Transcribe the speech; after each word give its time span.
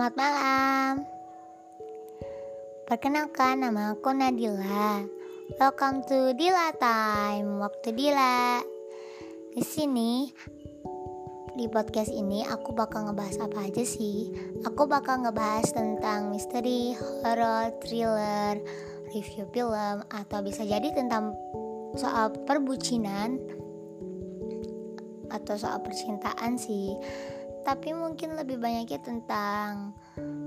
Selamat 0.00 0.16
malam. 0.16 1.04
Perkenalkan 2.88 3.60
nama 3.60 3.92
aku 3.92 4.16
Nadila. 4.16 5.04
Welcome 5.60 6.08
to 6.08 6.32
Dila 6.40 6.72
Time. 6.80 7.60
Waktu 7.60 7.92
Dila. 7.92 8.64
Di 9.52 9.60
sini 9.60 10.24
di 11.52 11.68
podcast 11.68 12.08
ini 12.08 12.40
aku 12.48 12.72
bakal 12.72 13.12
ngebahas 13.12 13.44
apa 13.44 13.68
aja 13.68 13.84
sih? 13.84 14.32
Aku 14.64 14.88
bakal 14.88 15.20
ngebahas 15.20 15.68
tentang 15.68 16.32
misteri, 16.32 16.96
horror, 16.96 17.68
thriller, 17.84 18.56
review 19.12 19.44
film 19.52 20.00
atau 20.16 20.40
bisa 20.40 20.64
jadi 20.64 20.96
tentang 20.96 21.36
soal 22.00 22.32
perbucinan 22.48 23.36
atau 25.28 25.60
soal 25.60 25.76
percintaan 25.84 26.56
sih 26.56 26.96
tapi 27.64 27.92
mungkin 27.92 28.36
lebih 28.36 28.56
banyaknya 28.56 29.00
tentang 29.04 29.92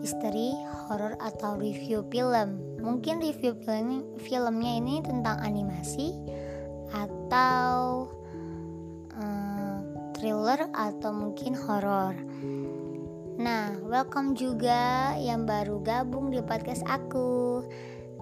misteri, 0.01 0.53
horror 0.87 1.15
atau 1.21 1.57
review 1.57 2.03
film. 2.09 2.59
Mungkin 2.81 3.21
review 3.21 3.53
film 3.63 4.17
filmnya 4.19 4.71
ini 4.81 5.01
tentang 5.05 5.39
animasi 5.39 6.13
atau 6.93 8.07
um, 9.17 9.77
thriller 10.17 10.69
atau 10.73 11.11
mungkin 11.13 11.53
horror. 11.55 12.15
Nah, 13.33 13.73
welcome 13.81 14.37
juga 14.37 15.13
yang 15.17 15.49
baru 15.49 15.81
gabung 15.81 16.29
di 16.29 16.37
podcast 16.45 16.85
aku. 16.85 17.65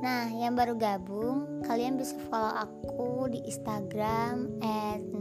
Nah, 0.02 0.34
yang 0.34 0.58
baru 0.58 0.74
gabung, 0.80 1.62
kalian 1.62 1.94
bisa 1.94 2.18
follow 2.26 2.58
aku 2.58 3.30
di 3.30 3.38
Instagram 3.46 4.58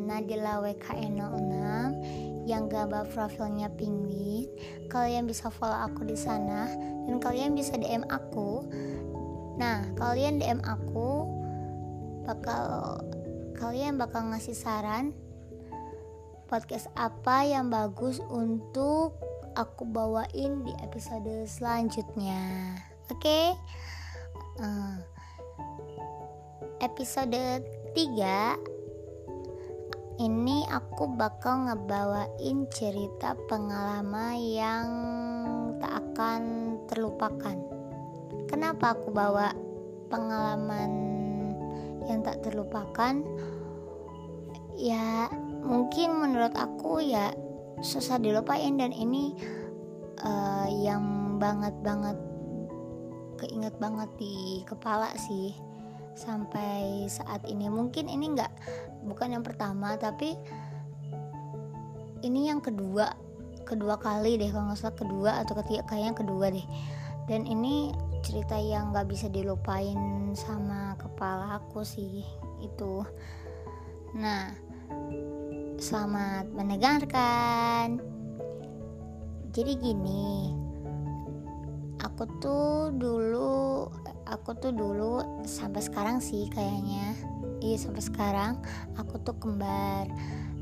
@nadilawkn06 0.09 2.40
yang 2.51 2.66
gambar 2.66 3.06
profilnya 3.15 3.70
penguin 3.79 4.51
kalian 4.90 5.30
bisa 5.30 5.46
follow 5.54 5.87
aku 5.87 6.02
di 6.02 6.18
sana 6.18 6.66
dan 7.07 7.23
kalian 7.23 7.54
bisa 7.54 7.79
DM 7.79 8.02
aku 8.10 8.66
nah 9.54 9.87
kalian 9.95 10.42
DM 10.42 10.59
aku 10.66 11.30
bakal 12.26 12.98
kalian 13.54 13.95
bakal 13.95 14.26
ngasih 14.34 14.57
saran 14.59 15.15
podcast 16.51 16.90
apa 16.98 17.46
yang 17.46 17.70
bagus 17.70 18.18
untuk 18.26 19.14
aku 19.54 19.87
bawain 19.87 20.66
di 20.66 20.74
episode 20.82 21.46
selanjutnya 21.46 22.74
oke 23.07 23.23
okay? 23.23 23.54
uh, 24.59 24.66
eh, 24.66 24.96
episode 26.82 27.62
3 27.95 28.70
ini 30.21 30.68
aku 30.68 31.16
bakal 31.16 31.65
ngebawain 31.65 32.68
cerita 32.68 33.32
pengalaman 33.49 34.37
yang 34.37 34.88
tak 35.80 35.96
akan 35.96 36.43
terlupakan. 36.85 37.57
Kenapa 38.45 38.93
aku 38.93 39.09
bawa 39.16 39.57
pengalaman 40.13 40.93
yang 42.04 42.21
tak 42.21 42.45
terlupakan? 42.45 43.24
Ya, 44.76 45.32
mungkin 45.65 46.21
menurut 46.21 46.52
aku 46.52 47.01
ya 47.01 47.32
susah 47.80 48.21
dilupain 48.21 48.76
dan 48.76 48.93
ini 48.93 49.32
uh, 50.21 50.68
yang 50.68 51.37
banget 51.41 51.73
banget 51.80 52.21
keinget 53.41 53.73
banget 53.80 54.13
di 54.21 54.60
kepala 54.68 55.09
sih 55.16 55.57
sampai 56.13 57.09
saat 57.09 57.41
ini 57.48 57.73
mungkin 57.73 58.04
ini 58.04 58.37
nggak 58.37 58.52
bukan 59.04 59.38
yang 59.38 59.45
pertama 59.45 59.96
tapi 59.96 60.37
ini 62.20 62.52
yang 62.52 62.60
kedua 62.60 63.16
kedua 63.65 63.96
kali 64.00 64.34
deh 64.34 64.50
kalau 64.50 64.72
nggak 64.72 64.80
salah 64.80 64.97
kedua 64.98 65.30
atau 65.44 65.54
ketiga 65.62 65.86
kayaknya 65.86 66.14
kedua 66.16 66.47
deh. 66.50 66.66
Dan 67.30 67.47
ini 67.47 67.94
cerita 68.26 68.58
yang 68.58 68.91
nggak 68.91 69.06
bisa 69.06 69.30
dilupain 69.30 70.34
sama 70.34 70.98
kepala 70.98 71.62
aku 71.62 71.86
sih 71.86 72.26
itu. 72.58 73.06
Nah 74.19 74.50
selamat 75.78 76.50
mendengarkan. 76.50 78.02
Jadi 79.54 79.72
gini 79.78 80.50
aku 82.02 82.26
tuh 82.42 82.91
dulu 82.94 83.86
aku 84.26 84.50
tuh 84.58 84.72
dulu 84.75 85.42
sampai 85.46 85.80
sekarang 85.82 86.19
sih 86.19 86.50
kayaknya 86.50 87.14
iya 87.60 87.76
sampai 87.76 88.03
sekarang 88.03 88.53
aku 88.97 89.21
tuh 89.21 89.37
kembar. 89.37 90.09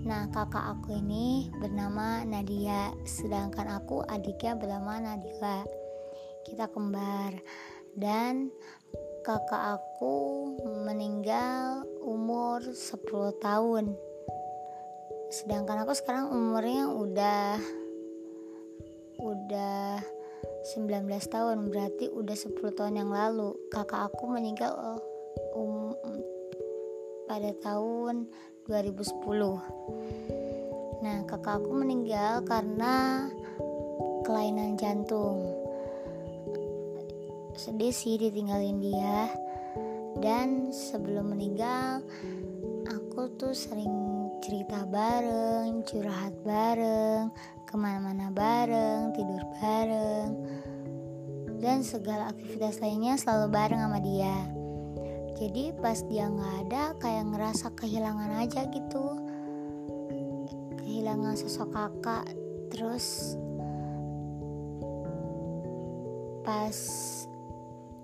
Nah 0.07 0.31
kakak 0.31 0.79
aku 0.79 0.99
ini 0.99 1.51
bernama 1.59 2.23
Nadia 2.23 2.95
sedangkan 3.03 3.83
aku 3.83 4.03
adiknya 4.07 4.55
bernama 4.59 5.03
Nadila. 5.03 5.67
Kita 6.47 6.71
kembar. 6.71 7.35
Dan 7.99 8.55
kakak 9.27 9.81
aku 9.81 10.15
meninggal 10.87 11.83
umur 12.03 12.63
10 12.63 13.43
tahun. 13.43 13.95
Sedangkan 15.29 15.83
aku 15.83 15.93
sekarang 15.93 16.31
umurnya 16.31 16.89
udah 16.89 17.59
udah 19.19 19.99
19 20.73 21.11
tahun 21.29 21.69
berarti 21.69 22.09
udah 22.09 22.37
10 22.39 22.77
tahun 22.79 22.95
yang 23.03 23.11
lalu. 23.13 23.53
Kakak 23.69 24.15
aku 24.15 24.31
meninggal 24.31 24.73
oh, 24.73 25.01
um, 25.59 25.78
pada 27.29 27.53
tahun 27.61 28.25
2010 28.65 29.05
nah 30.99 31.23
kakak 31.29 31.63
aku 31.63 31.71
meninggal 31.79 32.43
karena 32.43 33.29
kelainan 34.29 34.77
jantung. 34.77 35.41
Sedih 37.57 37.97
sih 37.97 38.21
ditinggalin 38.21 38.77
dia. 38.77 39.33
Dan 40.21 40.69
sebelum 40.69 41.33
meninggal 41.33 42.05
aku 42.85 43.33
tuh 43.41 43.57
sering 43.57 43.89
cerita 44.45 44.85
bareng, 44.85 45.81
curhat 45.89 46.37
bareng, 46.45 47.33
ke 47.65 47.75
mana-mana 47.81 48.29
bareng, 48.29 49.17
tidur 49.17 49.41
bareng, 49.57 50.29
dan 51.57 51.81
segala 51.81 52.29
aktivitas 52.37 52.85
lainnya 52.85 53.17
selalu 53.17 53.49
bareng 53.49 53.81
sama 53.81 53.99
dia. 54.05 54.58
Jadi 55.39 55.71
pas 55.79 55.95
dia 56.11 56.27
nggak 56.27 56.55
ada, 56.67 56.83
kayak 56.99 57.31
ngerasa 57.31 57.71
kehilangan 57.79 58.43
aja 58.43 58.67
gitu, 58.75 59.07
kehilangan 60.83 61.39
sosok 61.39 61.71
kakak. 61.71 62.27
Terus 62.75 63.39
pas 66.43 66.77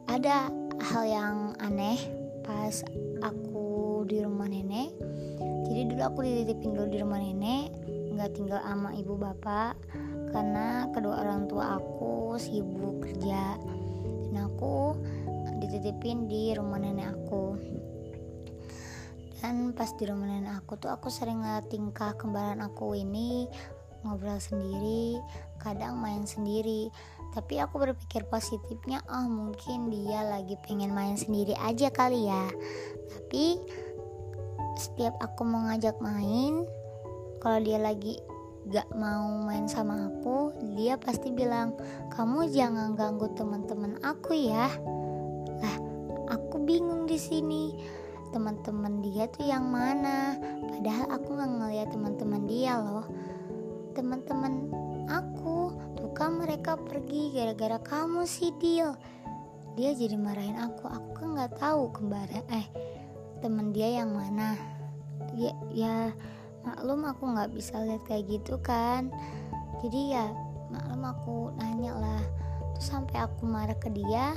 ada 0.07 0.47
hal 0.79 1.05
yang 1.11 1.37
aneh 1.59 1.99
pas 2.47 2.87
aku 3.19 4.07
di 4.07 4.23
rumah 4.23 4.47
nenek. 4.47 4.95
Jadi 5.67 5.91
dulu 5.91 6.03
aku 6.07 6.19
dititipin 6.23 6.71
dulu 6.71 6.87
di 6.87 6.99
rumah 7.03 7.19
nenek 7.19 7.75
nggak 8.15 8.31
tinggal 8.31 8.63
sama 8.63 8.95
ibu 8.95 9.19
bapak 9.19 9.75
karena 10.31 10.87
kedua 10.95 11.19
orang 11.27 11.51
tua 11.51 11.83
aku 11.83 12.39
sibuk 12.39 13.03
kerja. 13.03 13.59
Dan 14.31 14.51
aku 14.51 14.95
dititipin 15.75 16.31
di 16.31 16.55
rumah 16.55 16.79
nenek 16.79 17.11
aku. 17.11 17.59
Dan 19.43 19.75
pas 19.75 19.91
di 19.99 20.07
rumah 20.07 20.31
nenek 20.31 20.63
aku 20.63 20.79
tuh 20.79 20.95
aku 20.95 21.11
sering 21.11 21.43
ngeliat 21.43 21.67
tingkah 21.67 22.15
kembaran 22.15 22.63
aku 22.63 22.95
ini 22.95 23.51
ngobrol 24.07 24.39
sendiri 24.39 25.19
kadang 25.59 25.99
main 25.99 26.23
sendiri. 26.23 26.95
Tapi 27.35 27.59
aku 27.59 27.83
berpikir 27.83 28.23
positifnya 28.31 29.03
oh 29.11 29.27
mungkin 29.27 29.91
dia 29.91 30.23
lagi 30.23 30.55
pengen 30.63 30.95
main 30.95 31.19
sendiri 31.19 31.59
aja 31.59 31.91
kali 31.91 32.31
ya. 32.31 32.47
Tapi 33.11 33.59
setiap 34.79 35.19
aku 35.19 35.43
mau 35.43 35.67
ngajak 35.67 35.99
main 35.99 36.63
kalau 37.43 37.59
dia 37.59 37.83
lagi 37.83 38.23
gak 38.73 38.89
mau 38.97 39.45
main 39.45 39.69
sama 39.69 40.09
aku, 40.09 40.57
dia 40.73 40.97
pasti 40.97 41.29
bilang, 41.29 41.77
"Kamu 42.09 42.49
jangan 42.49 42.97
ganggu 42.97 43.29
teman-teman 43.37 44.01
aku 44.01 44.33
ya." 44.33 44.73
Bingung 46.65 47.05
di 47.05 47.21
sini. 47.21 47.77
Teman-teman 48.33 49.05
dia 49.05 49.31
tuh 49.31 49.47
yang 49.47 49.69
mana? 49.71 50.35
Padahal 50.67 51.07
aku 51.15 51.29
nggak 51.37 51.53
ngeliat 51.61 51.89
teman-teman 51.93 52.43
dia 52.49 52.81
loh. 52.81 53.07
Teman-teman 53.95 54.73
aku, 55.07 55.77
tuh 55.95 56.11
kan 56.17 56.41
mereka 56.41 56.75
pergi 56.75 57.31
gara-gara 57.31 57.79
kamu 57.79 58.27
sih, 58.27 58.51
Dil. 58.59 58.97
Dia 59.79 59.95
jadi 59.95 60.19
marahin 60.19 60.59
aku. 60.59 60.91
Aku 60.91 61.09
kan 61.15 61.39
nggak 61.39 61.61
tahu 61.61 61.93
kembaran 61.95 62.43
eh 62.51 62.67
teman 63.39 63.71
dia 63.71 64.03
yang 64.03 64.11
mana. 64.11 64.59
Ya, 65.37 65.53
ya 65.71 65.95
maklum 66.65 67.05
aku 67.05 67.29
nggak 67.29 67.53
bisa 67.53 67.77
lihat 67.85 68.03
kayak 68.09 68.25
gitu 68.27 68.57
kan 68.65 69.13
jadi 69.85 70.01
ya 70.17 70.27
maklum 70.73 71.05
aku 71.05 71.37
nanya 71.61 71.93
lah 71.93 72.23
terus 72.75 72.89
sampai 72.89 73.21
aku 73.21 73.45
marah 73.45 73.77
ke 73.77 73.93
dia 73.93 74.33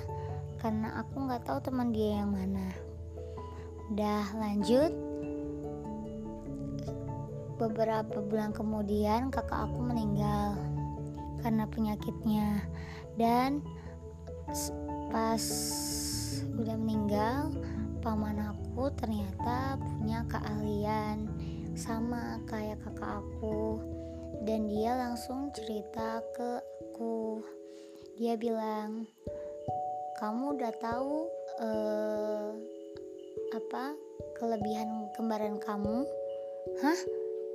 karena 0.57 1.01
aku 1.01 1.30
nggak 1.30 1.45
tahu 1.45 1.59
teman 1.62 1.94
dia 1.94 2.21
yang 2.21 2.33
mana. 2.33 2.68
Udah 3.94 4.25
lanjut. 4.36 4.92
Beberapa 7.57 8.21
bulan 8.21 8.54
kemudian 8.54 9.33
kakak 9.33 9.65
aku 9.69 9.80
meninggal 9.81 10.57
karena 11.42 11.65
penyakitnya. 11.69 12.62
Dan 13.18 13.65
pas 15.09 15.42
udah 16.57 16.77
meninggal 16.77 17.50
paman 18.06 18.38
aku 18.54 18.94
ternyata 18.94 19.77
punya 19.81 20.21
keahlian 20.30 21.25
sama 21.74 22.42
kayak 22.45 22.81
kakak 22.86 23.21
aku. 23.21 23.81
Dan 24.45 24.69
dia 24.69 24.94
langsung 24.94 25.50
cerita 25.54 26.21
ke 26.38 26.62
aku. 26.62 27.42
Dia 28.18 28.33
bilang 28.38 29.06
kamu 30.18 30.58
udah 30.58 30.74
tahu 30.81 31.30
uh, 31.62 32.50
apa 33.54 33.94
kelebihan 34.42 35.14
kembaran 35.14 35.62
kamu? 35.62 36.04
Hah? 36.81 37.00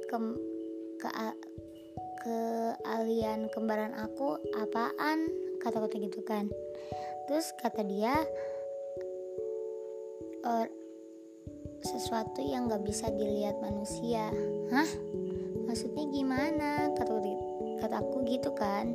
Kem, 0.07 0.39
ke 1.03 1.11
keahlian 2.23 3.51
kembaran 3.51 3.95
aku 3.99 4.39
apaan? 4.55 5.27
Kata-kata 5.59 5.99
gitu 5.99 6.23
kan. 6.23 6.47
Terus 7.27 7.51
kata 7.59 7.83
dia 7.83 8.15
uh, 10.47 10.67
sesuatu 11.83 12.39
yang 12.43 12.71
gak 12.71 12.87
bisa 12.87 13.11
dilihat 13.11 13.59
manusia. 13.59 14.31
Hah? 14.71 14.91
Maksudnya 15.67 16.07
gimana? 16.15 16.95
Kata 16.95 17.19
kata 17.83 17.99
gitu 18.31 18.55
kan. 18.55 18.95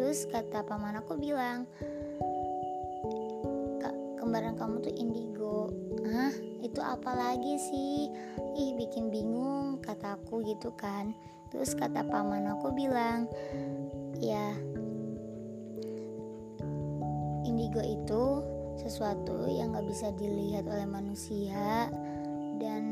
Terus 0.00 0.24
kata 0.32 0.64
paman 0.64 1.04
aku 1.04 1.20
bilang 1.20 1.68
kembaran 4.22 4.54
kamu 4.54 4.86
tuh 4.86 4.94
indigo. 4.94 5.74
Hah? 6.06 6.30
Itu 6.62 6.78
apa 6.78 7.10
lagi 7.10 7.58
sih? 7.58 8.06
Ih 8.54 8.78
bikin 8.78 9.10
bingung 9.10 9.82
kata 9.82 10.14
aku 10.14 10.46
gitu 10.46 10.70
kan. 10.78 11.10
Terus 11.50 11.74
kata 11.74 12.06
paman 12.06 12.46
aku 12.54 12.70
bilang 12.70 13.26
ya 14.22 14.54
indigo 17.42 17.82
itu 17.82 18.22
sesuatu 18.78 19.50
yang 19.50 19.74
gak 19.74 19.90
bisa 19.90 20.14
dilihat 20.14 20.70
oleh 20.70 20.86
manusia 20.86 21.90
dan 22.62 22.82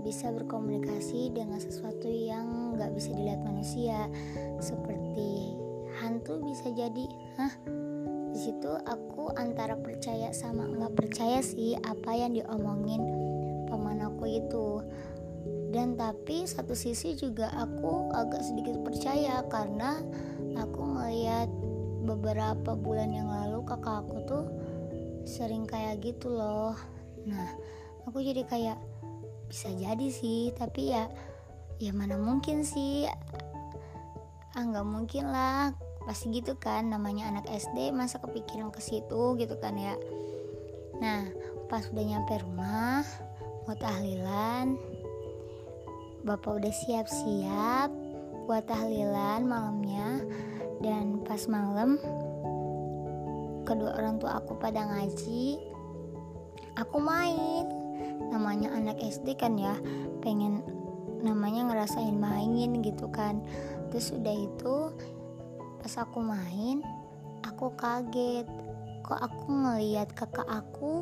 bisa 0.00 0.32
berkomunikasi 0.32 1.36
dengan 1.36 1.60
sesuatu 1.60 2.08
yang 2.08 2.72
gak 2.80 2.96
bisa 2.96 3.12
dilihat 3.12 3.44
manusia. 3.44 4.08
Seperti 4.64 5.52
hantu 6.00 6.40
bisa 6.40 6.72
jadi. 6.72 7.06
Hah 7.36 7.52
di 8.38 8.54
situ 8.54 8.70
aku 8.86 9.34
antara 9.34 9.74
percaya 9.74 10.30
sama 10.30 10.62
nggak 10.62 10.94
percaya 10.94 11.42
sih 11.42 11.74
apa 11.82 12.14
yang 12.14 12.38
diomongin 12.38 13.02
paman 13.66 13.98
aku 13.98 14.30
itu. 14.30 14.78
Dan 15.74 15.98
tapi 15.98 16.46
satu 16.46 16.70
sisi 16.78 17.18
juga 17.18 17.50
aku 17.50 18.14
agak 18.14 18.38
sedikit 18.46 18.78
percaya 18.86 19.42
karena 19.50 19.98
aku 20.54 20.86
ngeliat 20.86 21.50
beberapa 22.06 22.78
bulan 22.78 23.10
yang 23.10 23.26
lalu 23.26 23.58
kakak 23.66 24.06
aku 24.06 24.22
tuh 24.22 24.46
sering 25.26 25.66
kayak 25.66 25.98
gitu 25.98 26.30
loh. 26.30 26.78
Nah 27.26 27.58
aku 28.06 28.22
jadi 28.22 28.46
kayak 28.46 28.78
bisa 29.50 29.66
jadi 29.74 30.14
sih 30.14 30.54
tapi 30.54 30.94
ya 30.94 31.10
ya 31.82 31.90
mana 31.90 32.14
mungkin 32.14 32.62
sih? 32.62 33.02
Ah 34.54 34.62
nggak 34.62 34.86
mungkin 34.86 35.26
lah 35.26 35.74
pasti 36.08 36.32
gitu 36.32 36.56
kan 36.56 36.88
namanya 36.88 37.28
anak 37.28 37.44
SD 37.52 37.92
masa 37.92 38.16
kepikiran 38.16 38.72
ke 38.72 38.80
situ 38.80 39.36
gitu 39.36 39.60
kan 39.60 39.76
ya. 39.76 39.92
Nah 41.04 41.28
pas 41.68 41.84
udah 41.92 42.00
nyampe 42.00 42.40
rumah 42.40 43.04
mau 43.68 43.76
tahlilan 43.76 44.80
bapak 46.24 46.64
udah 46.64 46.72
siap-siap 46.72 47.92
buat 48.48 48.64
tahlilan 48.64 49.44
malamnya. 49.44 50.24
Dan 50.80 51.20
pas 51.28 51.44
malam 51.44 52.00
kedua 53.68 53.92
orang 54.00 54.16
tua 54.16 54.40
aku 54.40 54.56
pada 54.56 54.88
ngaji 54.88 55.60
aku 56.80 56.96
main. 56.96 57.68
Namanya 58.32 58.72
anak 58.72 58.96
SD 58.96 59.36
kan 59.36 59.60
ya 59.60 59.76
pengen 60.24 60.64
namanya 61.20 61.68
ngerasain 61.68 62.16
mainin 62.16 62.80
gitu 62.80 63.12
kan. 63.12 63.44
Terus 63.92 64.16
udah 64.16 64.36
itu 64.36 64.76
pas 65.88 66.04
aku 66.04 66.20
main 66.20 66.84
aku 67.48 67.72
kaget. 67.72 68.44
Kok 69.08 69.24
aku 69.24 69.44
ngeliat 69.48 70.12
kakak 70.12 70.44
aku 70.44 71.00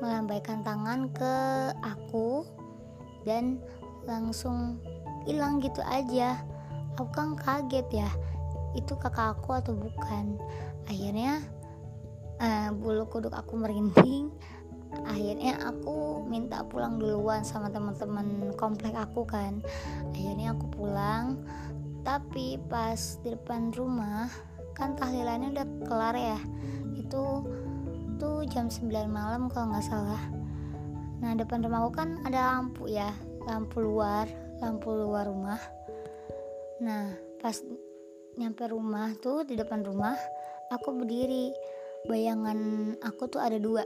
melambaikan 0.00 0.64
tangan 0.64 1.12
ke 1.12 1.36
aku 1.84 2.48
dan 3.28 3.60
langsung 4.08 4.80
hilang 5.28 5.60
gitu 5.60 5.84
aja. 5.84 6.40
Aku 6.96 7.04
kan 7.12 7.36
kaget 7.36 7.84
ya 7.92 8.08
itu 8.72 8.96
kakak 8.96 9.36
aku 9.36 9.60
atau 9.60 9.76
bukan? 9.76 10.40
Akhirnya 10.88 11.44
uh, 12.40 12.72
bulu 12.72 13.04
kuduk 13.04 13.36
aku 13.36 13.60
merinding. 13.60 14.32
Akhirnya 15.04 15.60
aku 15.68 16.24
minta 16.24 16.64
pulang 16.64 16.96
duluan 16.96 17.44
sama 17.44 17.68
teman-teman 17.68 18.56
komplek 18.56 18.96
aku 18.96 19.28
kan. 19.28 19.60
Akhirnya 20.16 20.56
aku 20.56 20.64
pulang 20.72 21.44
tapi 22.04 22.60
pas 22.68 23.16
di 23.24 23.32
depan 23.32 23.72
rumah 23.72 24.28
kan 24.76 24.92
tahlilannya 24.94 25.56
udah 25.56 25.66
kelar 25.88 26.14
ya. 26.14 26.38
Itu 26.94 27.42
tuh 28.20 28.44
jam 28.52 28.68
9 28.68 28.92
malam 29.08 29.48
kalau 29.48 29.72
nggak 29.72 29.88
salah. 29.88 30.22
Nah 31.24 31.32
depan 31.32 31.64
rumahku 31.64 31.96
kan 31.96 32.20
ada 32.28 32.60
lampu 32.60 32.92
ya 32.92 33.08
lampu 33.48 33.80
luar 33.80 34.28
lampu 34.60 34.92
luar 34.92 35.32
rumah. 35.32 35.58
Nah 36.84 37.16
pas 37.40 37.56
nyampe 38.36 38.68
rumah 38.68 39.16
tuh 39.24 39.48
di 39.48 39.56
depan 39.56 39.80
rumah 39.82 40.14
aku 40.68 40.92
berdiri. 40.92 41.50
Bayangan 42.04 42.92
aku 43.00 43.32
tuh 43.32 43.40
ada 43.40 43.56
dua 43.56 43.80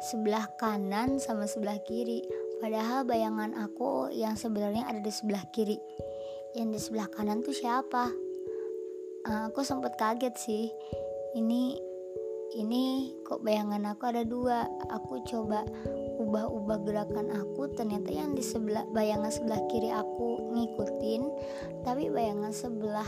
sebelah 0.00 0.48
kanan 0.56 1.20
sama 1.20 1.44
sebelah 1.44 1.76
kiri. 1.84 2.24
Padahal 2.56 3.04
bayangan 3.04 3.52
aku 3.52 4.08
yang 4.16 4.32
sebenarnya 4.32 4.88
ada 4.88 5.04
di 5.04 5.12
sebelah 5.12 5.44
kiri 5.52 5.76
yang 6.56 6.72
di 6.72 6.80
sebelah 6.80 7.12
kanan 7.12 7.44
tuh 7.44 7.52
siapa? 7.52 8.08
Uh, 9.28 9.52
aku 9.52 9.60
sempat 9.60 10.00
kaget 10.00 10.32
sih. 10.40 10.64
Ini 11.36 11.76
ini 12.56 13.12
kok 13.20 13.44
bayangan 13.44 13.92
aku 13.92 14.08
ada 14.08 14.24
dua. 14.24 14.64
Aku 14.88 15.20
coba 15.28 15.68
ubah-ubah 16.16 16.80
gerakan 16.88 17.28
aku 17.28 17.68
ternyata 17.76 18.08
yang 18.08 18.32
di 18.32 18.40
sebelah 18.40 18.88
bayangan 18.88 19.28
sebelah 19.28 19.60
kiri 19.68 19.92
aku 19.92 20.48
ngikutin 20.56 21.22
tapi 21.84 22.08
bayangan 22.08 22.56
sebelah 22.56 23.04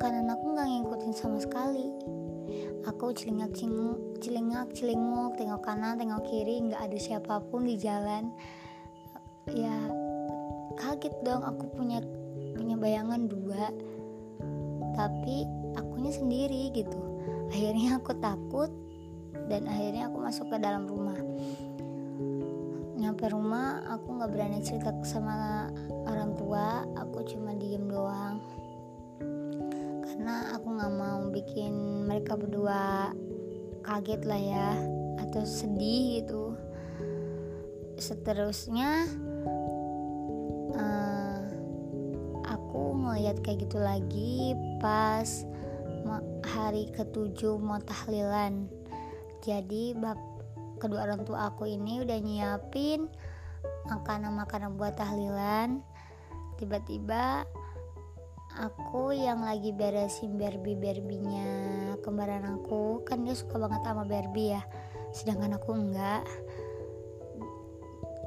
kanan 0.00 0.32
aku 0.32 0.56
nggak 0.56 0.64
ngikutin 0.64 1.12
sama 1.12 1.36
sekali. 1.36 1.92
Aku 2.88 3.12
celingak 3.12 3.52
celinguk 3.52 4.00
celingak 4.24 4.72
celinguk 4.72 5.36
tengok 5.36 5.60
kanan 5.60 6.00
tengok 6.00 6.24
kiri 6.24 6.64
nggak 6.64 6.88
ada 6.88 6.96
siapa 6.96 7.44
pun 7.52 7.68
di 7.68 7.76
jalan. 7.76 8.32
Ya 9.52 10.07
kaget 10.78 11.14
dong 11.26 11.42
aku 11.42 11.66
punya 11.74 11.98
punya 12.54 12.78
bayangan 12.78 13.26
dua 13.26 13.74
tapi 14.98 15.46
akunya 15.78 16.10
sendiri 16.10 16.74
gitu. 16.74 16.98
Akhirnya 17.54 18.02
aku 18.02 18.12
takut 18.18 18.70
dan 19.46 19.70
akhirnya 19.70 20.10
aku 20.10 20.18
masuk 20.18 20.46
ke 20.50 20.58
dalam 20.58 20.90
rumah. 20.90 21.18
Nyampe 22.98 23.30
rumah 23.30 23.86
aku 23.86 24.18
nggak 24.18 24.30
berani 24.34 24.58
cerita 24.58 24.90
sama 25.06 25.70
orang 26.10 26.34
tua 26.34 26.82
aku 26.98 27.22
cuma 27.30 27.54
diem 27.54 27.86
doang. 27.86 28.42
Karena 30.02 30.58
aku 30.58 30.66
nggak 30.66 30.94
mau 30.98 31.30
bikin 31.30 32.04
mereka 32.10 32.34
berdua 32.34 33.14
kaget 33.86 34.22
lah 34.26 34.42
ya 34.42 34.68
atau 35.22 35.46
sedih 35.46 36.26
gitu. 36.26 36.44
Seterusnya 37.98 39.06
ngeliat 43.08 43.40
kayak 43.40 43.64
gitu 43.64 43.80
lagi 43.80 44.52
pas 44.78 45.26
hari 46.44 46.88
ketujuh 46.92 47.56
mau 47.56 47.80
tahlilan 47.80 48.68
jadi 49.40 49.96
bab 49.96 50.20
kedua 50.76 51.08
orang 51.08 51.24
tua 51.24 51.52
aku 51.52 51.68
ini 51.68 52.04
udah 52.04 52.18
nyiapin 52.20 53.08
makanan-makanan 53.88 54.76
buat 54.76 54.96
tahlilan 54.96 55.80
tiba-tiba 56.60 57.44
aku 58.56 59.12
yang 59.16 59.44
lagi 59.44 59.72
beresin 59.72 60.36
Barbie 60.36 60.78
Barbinya 60.78 61.48
kembaran 62.00 62.44
aku 62.46 63.04
kan 63.04 63.24
dia 63.24 63.36
suka 63.36 63.56
banget 63.60 63.82
sama 63.84 64.04
Barbie 64.04 64.56
ya 64.56 64.62
sedangkan 65.12 65.56
aku 65.56 65.70
enggak. 65.72 66.24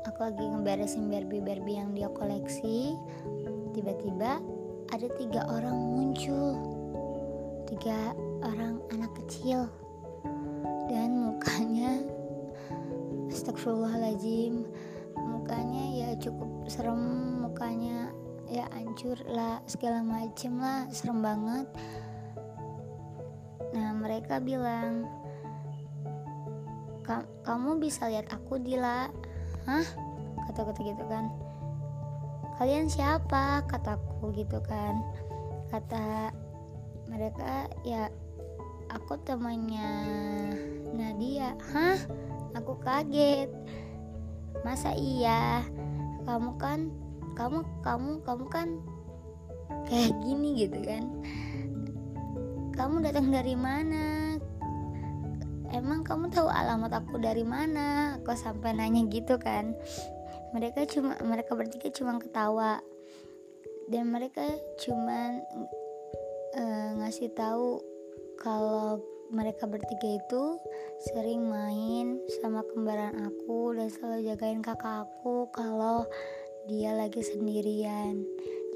Aku 0.10 0.20
lagi 0.26 0.42
ngeberesin 0.42 1.14
Barbie 1.14 1.78
yang 1.78 1.94
dia 1.94 2.10
koleksi. 2.10 2.98
Tiba-tiba 3.72 4.42
ada 4.92 5.08
tiga 5.16 5.48
orang 5.48 5.76
muncul. 5.76 6.60
Tiga 7.72 8.12
orang 8.44 8.84
anak 8.92 9.12
kecil. 9.24 9.72
Dan 10.92 11.32
mukanya 11.32 12.04
astagfirullahaladzim 13.32 14.68
mukanya 15.16 15.84
ya 15.96 16.10
cukup 16.20 16.68
serem 16.68 17.00
mukanya 17.48 18.12
ya 18.52 18.68
hancur 18.76 19.16
lah 19.32 19.64
segala 19.64 20.04
macem 20.04 20.60
lah 20.60 20.84
serem 20.92 21.24
banget. 21.24 21.68
Nah 23.72 23.96
mereka 23.96 24.44
bilang 24.44 25.08
kamu 27.48 27.80
bisa 27.80 28.12
lihat 28.12 28.28
aku 28.32 28.60
Dila. 28.60 29.08
Hah? 29.68 29.86
Kata-kata 30.48 30.80
gitu 30.84 31.04
kan. 31.08 31.32
Kalian 32.60 32.92
siapa? 32.92 33.64
kataku 33.68 34.11
gitu 34.30 34.62
kan. 34.62 35.02
Kata 35.74 36.30
mereka 37.10 37.66
ya 37.82 38.14
aku 38.94 39.18
temannya 39.26 39.90
Nadia. 40.94 41.58
Hah? 41.74 41.98
Aku 42.60 42.78
kaget. 42.84 43.50
Masa 44.62 44.94
iya? 44.94 45.66
Kamu 46.28 46.60
kan 46.62 46.92
kamu 47.34 47.64
kamu 47.82 48.12
kamu 48.22 48.46
kan 48.52 48.68
kayak 49.88 50.14
gini 50.22 50.68
gitu 50.68 50.80
kan? 50.86 51.04
Kamu 52.76 53.02
datang 53.02 53.32
dari 53.32 53.56
mana? 53.56 54.36
Emang 55.72 56.04
kamu 56.04 56.28
tahu 56.28 56.52
alamat 56.52 56.92
aku 57.00 57.16
dari 57.16 57.48
mana? 57.48 58.20
Kok 58.28 58.36
sampai 58.36 58.76
nanya 58.76 59.08
gitu 59.08 59.40
kan. 59.40 59.72
Mereka 60.52 60.84
cuma 60.92 61.16
mereka 61.24 61.56
bertiga 61.56 61.88
cuma 61.96 62.20
ketawa 62.20 62.84
dan 63.92 64.08
mereka 64.08 64.48
cuma 64.80 65.36
uh, 66.56 66.90
ngasih 67.04 67.28
tahu 67.36 67.84
kalau 68.40 69.04
mereka 69.32 69.68
bertiga 69.68 70.16
itu 70.16 70.44
sering 71.12 71.44
main 71.48 72.20
sama 72.40 72.64
kembaran 72.72 73.16
aku 73.28 73.76
dan 73.76 73.92
selalu 73.92 74.32
jagain 74.32 74.64
kakak 74.64 75.08
aku 75.08 75.48
kalau 75.52 76.08
dia 76.72 76.96
lagi 76.96 77.20
sendirian. 77.20 78.24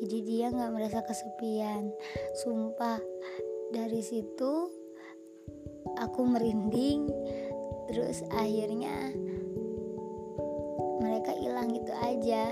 Jadi 0.04 0.18
dia 0.28 0.52
nggak 0.52 0.74
merasa 0.76 1.00
kesepian. 1.04 1.92
Sumpah 2.44 3.00
dari 3.72 4.04
situ 4.04 4.68
aku 5.96 6.22
merinding 6.28 7.08
terus 7.92 8.24
akhirnya 8.36 9.16
mereka 11.00 11.32
hilang 11.36 11.72
gitu 11.72 11.94
aja 12.04 12.52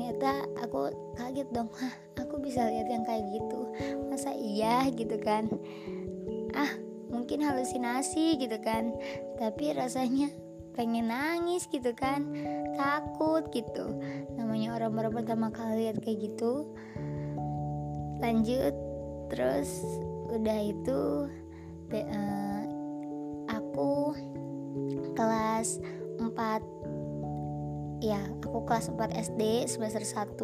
ternyata 0.00 0.48
aku 0.64 0.88
kaget 1.12 1.48
dong. 1.52 1.68
Hah, 1.76 1.92
aku 2.16 2.40
bisa 2.40 2.64
lihat 2.72 2.88
yang 2.88 3.04
kayak 3.04 3.20
gitu? 3.36 3.68
Masa 4.08 4.32
iya 4.32 4.88
gitu 4.88 5.20
kan? 5.20 5.44
Ah 6.56 6.72
mungkin 7.12 7.44
halusinasi 7.44 8.40
gitu 8.40 8.56
kan? 8.64 8.96
Tapi 9.36 9.76
rasanya 9.76 10.32
pengen 10.72 11.12
nangis 11.12 11.68
gitu 11.68 11.92
kan? 11.92 12.32
Takut 12.80 13.44
gitu. 13.52 13.92
Namanya 14.40 14.80
orang-orang 14.80 15.20
pertama 15.20 15.52
kali 15.52 15.92
lihat 15.92 16.00
kayak 16.00 16.32
gitu. 16.32 16.64
Lanjut 18.24 18.72
terus 19.28 19.84
udah 20.32 20.58
itu 20.64 21.28
be, 21.92 22.08
uh, 22.08 22.64
aku 23.52 24.16
kelas 25.12 25.76
4 26.16 26.79
ya 28.00 28.20
aku 28.40 28.64
kelas 28.64 28.88
4 28.88 29.12
SD 29.12 29.68
semester 29.68 30.00
1 30.00 30.36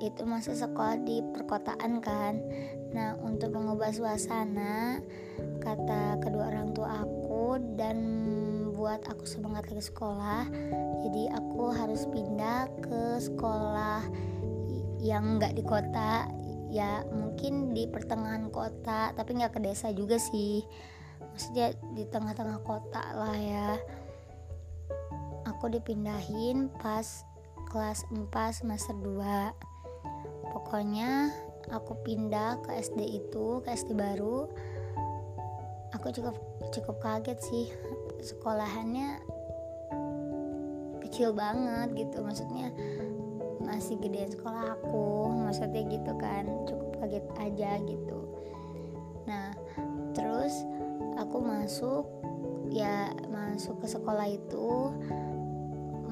itu 0.00 0.22
masih 0.24 0.56
sekolah 0.56 0.96
di 1.04 1.20
perkotaan 1.20 2.00
kan. 2.00 2.40
Nah 2.96 3.20
untuk 3.20 3.52
mengubah 3.52 3.92
suasana 3.92 5.02
kata 5.60 6.22
kedua 6.24 6.48
orang 6.48 6.72
tua 6.72 7.04
aku 7.04 7.60
dan 7.76 7.98
buat 8.72 9.04
aku 9.12 9.28
semangat 9.28 9.68
lagi 9.68 9.92
sekolah 9.92 10.48
jadi 11.04 11.36
aku 11.36 11.68
harus 11.68 12.08
pindah 12.08 12.64
ke 12.80 13.20
sekolah 13.20 14.08
yang 15.04 15.36
nggak 15.36 15.52
di 15.58 15.62
kota. 15.66 16.30
Ya 16.70 17.02
mungkin 17.10 17.74
di 17.74 17.90
pertengahan 17.90 18.46
kota 18.48 19.10
tapi 19.12 19.36
nggak 19.36 19.58
ke 19.58 19.60
desa 19.60 19.90
juga 19.92 20.16
sih. 20.16 20.64
Maksudnya 21.20 21.76
di 21.92 22.08
tengah-tengah 22.08 22.62
kota 22.64 23.04
lah 23.12 23.36
ya 23.36 23.76
aku 25.46 25.72
dipindahin 25.72 26.72
pas 26.80 27.24
kelas 27.70 28.02
4 28.10 28.28
semester 28.52 28.96
2 28.98 29.70
pokoknya 30.50 31.30
aku 31.70 31.94
pindah 32.02 32.58
ke 32.66 32.78
SD 32.78 33.22
itu 33.22 33.62
ke 33.62 33.74
SD 33.74 33.94
baru. 33.94 34.50
Aku 35.94 36.10
cukup 36.14 36.36
cukup 36.74 36.96
kaget 37.02 37.38
sih. 37.42 37.66
Sekolahannya 38.22 39.22
kecil 41.04 41.34
banget 41.34 41.94
gitu. 41.98 42.22
Maksudnya 42.22 42.74
masih 43.62 43.98
gedean 44.02 44.30
sekolah 44.30 44.78
aku. 44.78 45.30
Maksudnya 45.46 45.82
gitu 45.86 46.12
kan 46.18 46.46
cukup 46.66 46.88
kaget 47.02 47.26
aja 47.38 47.70
gitu. 47.86 48.18
Nah 49.26 49.54
terus 50.14 50.66
aku 51.18 51.38
masuk 51.42 52.06
ya 52.70 53.10
masuk 53.30 53.82
ke 53.82 53.86
sekolah 53.90 54.30
itu 54.30 54.94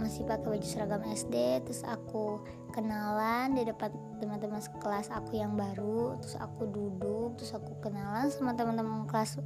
masih 0.08 0.24
pakai 0.24 0.56
baju 0.56 0.64
seragam 0.64 1.04
SD 1.04 1.60
terus 1.68 1.84
aku 1.84 2.40
kenalan 2.72 3.52
di 3.52 3.68
depan 3.68 3.92
teman-teman 4.16 4.64
kelas 4.80 5.12
aku 5.12 5.36
yang 5.36 5.52
baru 5.52 6.16
terus 6.24 6.40
aku 6.40 6.64
duduk 6.64 7.36
terus 7.36 7.52
aku 7.52 7.76
kenalan 7.84 8.32
sama 8.32 8.56
teman-teman 8.56 9.04
kelas 9.04 9.36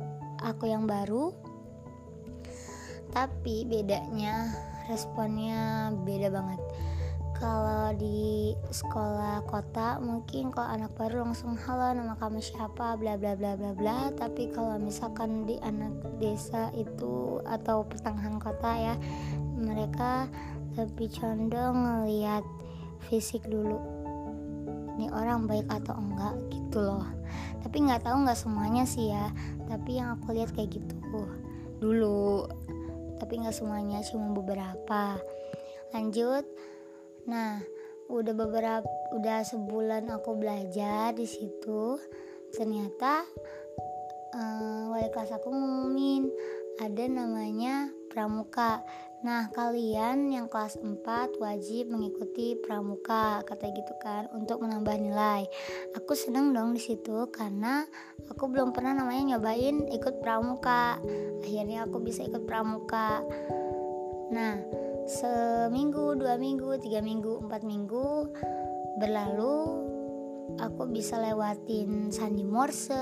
aku 0.43 0.71
yang 0.71 0.85
baru. 0.87 1.31
Tapi 3.13 3.69
bedanya 3.69 4.51
responnya 4.91 5.93
beda 6.03 6.33
banget. 6.33 6.61
Kalau 7.43 7.91
di 7.99 8.55
sekolah 8.71 9.43
kota 9.51 9.99
mungkin 9.99 10.55
kalau 10.55 10.79
anak 10.79 10.95
baru 10.95 11.27
langsung 11.27 11.59
halo 11.59 11.91
nama 11.91 12.15
kamu 12.15 12.39
siapa? 12.39 12.95
bla 12.95 13.19
bla 13.19 13.35
bla 13.35 13.59
bla 13.59 13.75
bla. 13.75 13.99
Tapi 14.15 14.55
kalau 14.55 14.79
misalkan 14.79 15.43
di 15.43 15.59
anak 15.59 15.91
desa 16.23 16.71
itu 16.73 17.43
atau 17.43 17.83
pertengahan 17.83 18.39
kota 18.39 18.71
ya 18.79 18.95
mereka 19.63 20.27
lebih 20.75 21.09
condong 21.15 21.79
ngelihat 21.79 22.45
fisik 23.07 23.45
dulu. 23.47 23.79
Ini 24.99 25.09
orang 25.09 25.49
baik 25.49 25.71
atau 25.73 25.97
enggak 25.97 26.35
gitu 26.53 26.85
loh. 26.85 27.07
Tapi 27.65 27.77
nggak 27.89 28.05
tahu 28.05 28.27
nggak 28.27 28.39
semuanya 28.39 28.85
sih 28.85 29.09
ya. 29.09 29.33
Tapi 29.71 30.03
yang 30.03 30.19
aku 30.21 30.37
lihat 30.37 30.53
kayak 30.53 30.77
gitu 30.77 30.97
dulu. 31.81 32.47
Tapi 33.17 33.33
nggak 33.41 33.57
semuanya 33.57 34.03
cuma 34.05 34.35
beberapa. 34.35 35.17
Lanjut. 35.95 36.45
Nah, 37.29 37.63
udah 38.11 38.35
beberapa 38.35 38.89
udah 39.15 39.47
sebulan 39.47 40.11
aku 40.11 40.37
belajar 40.37 41.15
di 41.15 41.25
situ. 41.25 41.97
Ternyata 42.53 43.25
uh, 44.37 44.93
wali 44.93 45.09
kelas 45.09 45.33
aku 45.37 45.49
ngumumin 45.49 46.29
ada 46.81 47.05
namanya 47.09 47.93
pramuka. 48.13 48.81
Nah, 49.23 49.47
kalian 49.55 50.35
yang 50.35 50.51
kelas 50.51 50.83
4 50.83 51.39
wajib 51.39 51.95
mengikuti 51.95 52.59
pramuka, 52.59 53.47
kata 53.47 53.71
gitu 53.71 53.95
kan, 54.03 54.27
untuk 54.35 54.59
menambah 54.67 54.99
nilai. 54.99 55.47
Aku 55.95 56.19
seneng 56.19 56.51
dong 56.51 56.75
di 56.75 56.83
situ 56.83 57.31
karena 57.31 57.87
aku 58.27 58.51
belum 58.51 58.75
pernah 58.75 58.99
namanya 58.99 59.39
nyobain 59.39 59.87
ikut 59.95 60.19
pramuka. 60.19 60.99
Akhirnya 61.39 61.87
aku 61.87 62.03
bisa 62.03 62.27
ikut 62.27 62.43
pramuka. 62.51 63.23
Nah, 64.35 64.59
seminggu 65.07 66.19
dua 66.19 66.35
minggu 66.39 66.79
tiga 66.83 66.99
minggu 67.03 67.47
empat 67.47 67.63
minggu 67.67 68.31
berlalu 68.99 69.87
aku 70.63 70.87
bisa 70.91 71.19
lewatin 71.19 72.13
sandi 72.13 72.45
morse 72.47 72.95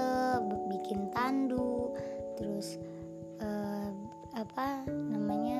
bikin 0.70 1.10
tandu 1.12 1.92
terus 2.40 2.80
uh, 3.42 3.90
apa 4.32 4.86
namanya 4.88 5.59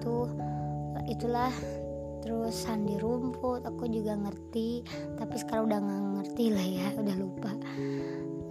tuh 0.00 0.26
itulah 1.08 1.52
terus 2.18 2.66
sandi 2.66 2.98
rumput 2.98 3.64
aku 3.64 3.86
juga 3.88 4.18
ngerti. 4.18 4.82
Tapi 5.16 5.34
sekarang 5.38 5.70
udah 5.70 5.78
nggak 5.80 6.02
ngerti 6.20 6.44
lah 6.52 6.66
ya 6.66 6.88
udah 6.98 7.16
lupa. 7.16 7.52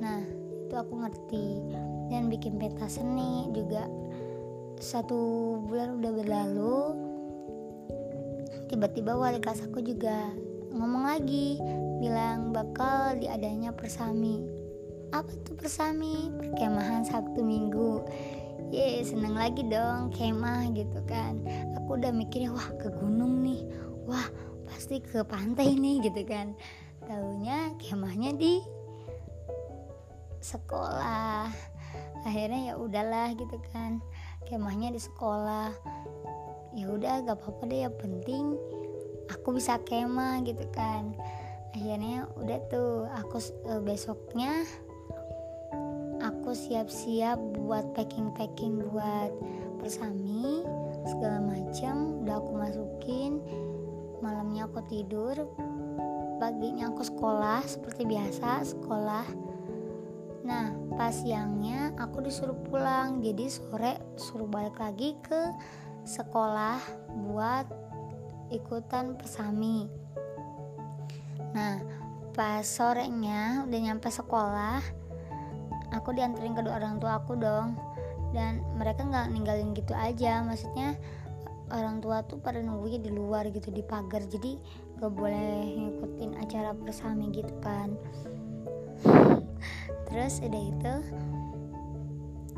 Nah 0.01 0.21
itu 0.67 0.75
aku 0.75 0.93
ngerti. 0.97 1.47
Dan 2.07 2.31
bikin 2.31 2.55
peta 2.55 2.87
seni 2.87 3.51
juga 3.51 3.83
satu 4.79 5.19
bulan 5.67 5.99
udah 5.99 6.11
berlalu. 6.15 6.77
Tiba-tiba 8.67 9.15
wali 9.15 9.39
kelas 9.39 9.63
aku 9.67 9.79
juga 9.83 10.31
ngomong 10.71 11.07
lagi 11.07 11.57
bilang 11.99 12.53
bakal 12.53 13.17
diadanya 13.17 13.73
persami. 13.73 14.43
Apa 15.15 15.31
tuh 15.47 15.55
persami? 15.55 16.29
Perkemahan 16.35 17.07
sabtu 17.07 17.39
minggu 17.39 18.03
ye 18.73 18.99
seneng 19.05 19.35
lagi 19.37 19.63
dong 19.65 20.11
kemah 20.11 20.71
gitu 20.75 20.99
kan. 21.07 21.39
Aku 21.79 21.99
udah 21.99 22.11
mikirnya 22.11 22.51
wah 22.51 22.69
ke 22.75 22.91
gunung 22.97 23.45
nih. 23.45 23.63
Wah 24.07 24.27
pasti 24.67 24.99
ke 24.99 25.23
pantai 25.23 25.77
nih 25.77 26.03
gitu 26.03 26.21
kan. 26.27 26.57
Tahunya 27.07 27.79
kemahnya 27.79 28.35
di 28.35 28.59
sekolah. 30.43 31.47
Akhirnya 32.27 32.71
ya 32.71 32.73
udahlah 32.75 33.31
gitu 33.35 33.57
kan. 33.71 34.03
Kemahnya 34.47 34.91
di 34.91 35.01
sekolah. 35.01 35.71
Ya 36.77 36.91
udah 36.93 37.25
gak 37.25 37.41
apa-apa 37.41 37.63
deh 37.65 37.87
yang 37.87 37.95
penting 37.97 38.53
aku 39.31 39.55
bisa 39.55 39.79
kemah 39.83 40.43
gitu 40.43 40.63
kan. 40.71 41.15
Akhirnya 41.75 42.25
udah 42.39 42.59
tuh 42.71 43.05
aku 43.11 43.37
uh, 43.67 43.81
besoknya 43.83 44.65
aku 46.47 46.55
siap-siap 46.55 47.59
buat 47.59 47.91
packing-packing 47.91 48.79
buat 48.87 49.35
persami 49.83 50.63
segala 51.03 51.43
macam 51.43 52.23
udah 52.23 52.39
aku 52.39 52.51
masukin. 52.55 53.43
Malamnya 54.23 54.63
aku 54.71 54.79
tidur 54.87 55.35
paginya 56.39 56.87
aku 56.87 57.03
sekolah 57.03 57.67
seperti 57.67 58.07
biasa 58.07 58.63
sekolah. 58.63 59.27
Nah 60.47 60.71
pas 60.95 61.11
siangnya 61.11 61.91
aku 61.99 62.23
disuruh 62.23 62.55
pulang 62.71 63.19
jadi 63.19 63.51
sore 63.51 63.99
suruh 64.15 64.47
balik 64.47 64.79
lagi 64.79 65.19
ke 65.19 65.51
sekolah 66.07 66.79
buat 67.27 67.67
ikutan 68.55 69.19
pesami 69.19 69.91
nah 71.51 71.83
pas 72.31 72.63
sorenya 72.63 73.67
udah 73.67 73.79
nyampe 73.83 74.07
sekolah 74.07 74.79
aku 75.93 76.15
dianterin 76.15 76.57
kedua 76.57 76.79
orang 76.79 76.99
tua 76.99 77.19
aku 77.21 77.37
dong. 77.37 77.77
Dan 78.35 78.59
mereka 78.75 79.07
nggak 79.07 79.31
ninggalin 79.31 79.71
gitu 79.71 79.95
aja 79.95 80.43
maksudnya 80.43 80.99
orang 81.71 81.99
tua 81.99 82.23
tuh 82.23 82.39
pada 82.39 82.59
nunggunya 82.59 82.99
di 82.99 83.11
luar 83.11 83.47
gitu 83.51 83.71
di 83.71 83.83
pagar. 83.83 84.23
Jadi 84.27 84.59
gak 84.97 85.13
boleh 85.13 85.77
ngikutin 85.77 86.31
acara 86.41 86.71
bersama 86.75 87.27
gitu 87.31 87.53
kan. 87.63 87.95
Terus 90.07 90.39
udah 90.43 90.63
itu 90.63 90.93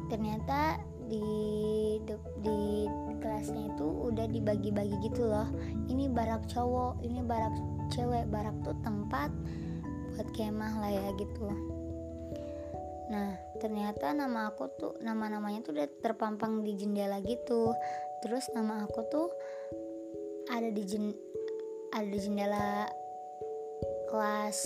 ternyata 0.09 0.81
di 1.05 1.25
di 2.41 2.85
kelasnya 3.21 3.73
itu 3.73 3.85
udah 4.09 4.25
dibagi-bagi 4.29 4.95
gitu 5.05 5.29
loh. 5.29 5.49
Ini 5.89 6.09
barak 6.09 6.49
cowok 6.49 7.01
ini 7.05 7.21
barak 7.21 7.53
cewek 7.89 8.29
barak 8.29 8.53
tuh 8.61 8.77
tempat 8.85 9.33
buat 10.19 10.29
kemah 10.35 10.83
lah 10.83 10.91
ya 10.91 11.09
gitu 11.15 11.47
nah 13.09 13.33
ternyata 13.57 14.13
nama 14.13 14.53
aku 14.53 14.63
tuh 14.77 14.93
nama-namanya 15.01 15.65
tuh 15.65 15.73
udah 15.73 15.87
terpampang 16.01 16.61
di 16.61 16.77
jendela 16.77 17.17
gitu 17.25 17.73
terus 18.21 18.45
nama 18.53 18.85
aku 18.85 19.01
tuh 19.09 19.29
ada 20.53 20.69
di 20.69 20.83
jen 20.85 21.13
ada 21.93 22.05
di 22.05 22.19
jendela 22.21 22.85
kelas 24.09 24.59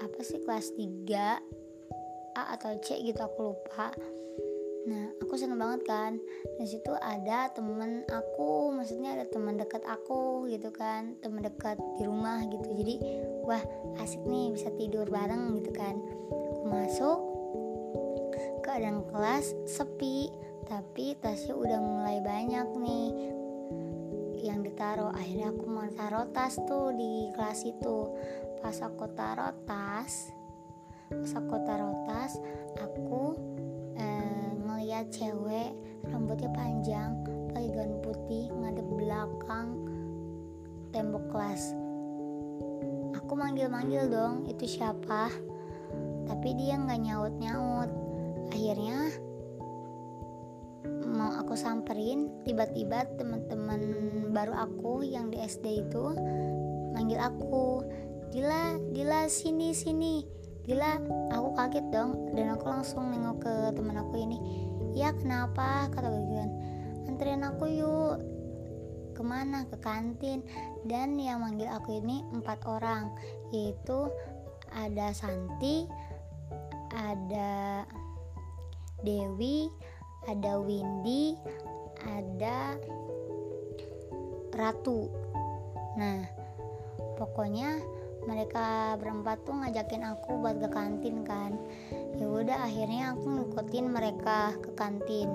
apa 0.00 0.18
sih 0.22 0.38
kelas 0.42 0.74
3 0.78 2.38
A 2.38 2.42
atau 2.54 2.78
C 2.78 2.94
gitu 3.02 3.18
aku 3.18 3.54
lupa 3.54 3.90
Nah, 4.80 5.12
aku 5.20 5.36
seneng 5.36 5.60
banget 5.60 5.84
kan. 5.84 6.16
Di 6.56 6.64
situ 6.64 6.88
ada 7.04 7.52
temen 7.52 8.00
aku, 8.08 8.72
maksudnya 8.72 9.12
ada 9.12 9.28
teman 9.28 9.60
dekat 9.60 9.84
aku 9.84 10.48
gitu 10.48 10.72
kan, 10.72 11.20
teman 11.20 11.44
dekat 11.44 11.76
di 12.00 12.08
rumah 12.08 12.40
gitu. 12.48 12.64
Jadi, 12.72 12.94
wah 13.44 13.60
asik 14.00 14.24
nih 14.24 14.56
bisa 14.56 14.72
tidur 14.80 15.04
bareng 15.04 15.60
gitu 15.60 15.70
kan. 15.76 16.00
Aku 16.56 16.64
masuk, 16.64 17.18
keadaan 18.70 19.02
kelas 19.10 19.50
sepi, 19.66 20.30
tapi 20.70 21.18
tasnya 21.18 21.58
udah 21.58 21.82
mulai 21.82 22.22
banyak 22.22 22.70
nih 22.78 23.08
yang 24.46 24.62
ditaruh. 24.62 25.10
Akhirnya 25.10 25.50
aku 25.50 25.66
mau 25.66 25.90
taruh 25.90 26.30
tas 26.30 26.54
tuh 26.70 26.94
di 26.94 27.34
kelas 27.34 27.66
itu. 27.66 28.14
Pas 28.62 28.78
aku 28.78 29.10
taruh 29.18 29.50
tas, 29.66 30.30
pas 31.10 31.32
aku 31.34 31.54
taruh 31.66 31.98
tas, 32.06 32.38
aku 32.78 33.34
ngeliat 34.62 35.10
cewek 35.10 35.74
rambutnya 36.06 36.54
panjang 36.54 37.18
pakai 37.50 37.74
gaun 37.74 37.98
putih 38.06 38.54
ngadep 38.54 38.86
belakang 38.86 39.76
tembok 40.94 41.26
kelas 41.30 41.76
aku 43.12 43.32
manggil-manggil 43.36 44.08
dong 44.08 44.48
itu 44.48 44.80
siapa 44.80 45.28
tapi 46.24 46.56
dia 46.56 46.80
nggak 46.80 47.00
nyaut-nyaut 47.06 48.09
akhirnya 48.50 49.14
mau 51.06 51.30
aku 51.38 51.54
samperin 51.54 52.30
tiba-tiba 52.42 53.06
teman-teman 53.18 53.80
baru 54.34 54.54
aku 54.66 55.06
yang 55.06 55.30
di 55.30 55.38
SD 55.42 55.86
itu 55.86 56.14
manggil 56.94 57.18
aku 57.22 57.86
Dila 58.30 58.78
Dila 58.94 59.26
sini 59.26 59.74
sini. 59.74 60.22
Dila 60.62 61.02
aku 61.34 61.50
kaget 61.58 61.86
dong 61.90 62.30
dan 62.38 62.54
aku 62.54 62.70
langsung 62.70 63.10
nengok 63.10 63.42
ke 63.42 63.54
teman 63.74 63.98
aku 63.98 64.22
ini. 64.22 64.38
Ya 64.94 65.10
kenapa? 65.10 65.90
kata 65.90 66.06
kan 66.06 66.50
anterin 67.10 67.42
aku 67.42 67.66
yuk. 67.66 68.22
Ke 69.18 69.22
mana? 69.26 69.66
Ke 69.66 69.82
kantin. 69.82 70.46
Dan 70.86 71.18
yang 71.18 71.42
manggil 71.42 71.66
aku 71.66 71.98
ini 71.98 72.22
empat 72.30 72.62
orang 72.70 73.10
yaitu 73.50 74.06
ada 74.70 75.10
Santi 75.10 75.90
ada 76.94 77.82
Dewi 79.00 79.68
ada 80.28 80.60
Windy 80.60 81.36
ada 82.04 82.76
Ratu. 84.52 85.08
Nah 85.96 86.20
pokoknya 87.16 87.80
mereka 88.28 89.00
berempat 89.00 89.40
tuh 89.48 89.56
ngajakin 89.56 90.04
aku 90.04 90.44
buat 90.44 90.60
ke 90.60 90.68
kantin 90.68 91.24
kan. 91.24 91.56
Ya 92.20 92.28
udah 92.28 92.68
akhirnya 92.68 93.16
aku 93.16 93.24
ngikutin 93.24 93.86
mereka 93.88 94.52
ke 94.60 94.70
kantin. 94.76 95.28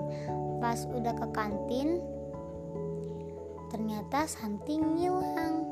Pas 0.62 0.86
udah 0.86 1.14
ke 1.18 1.26
kantin 1.34 1.98
ternyata 3.74 4.30
Santi 4.30 4.78
ngilang. 4.78 5.66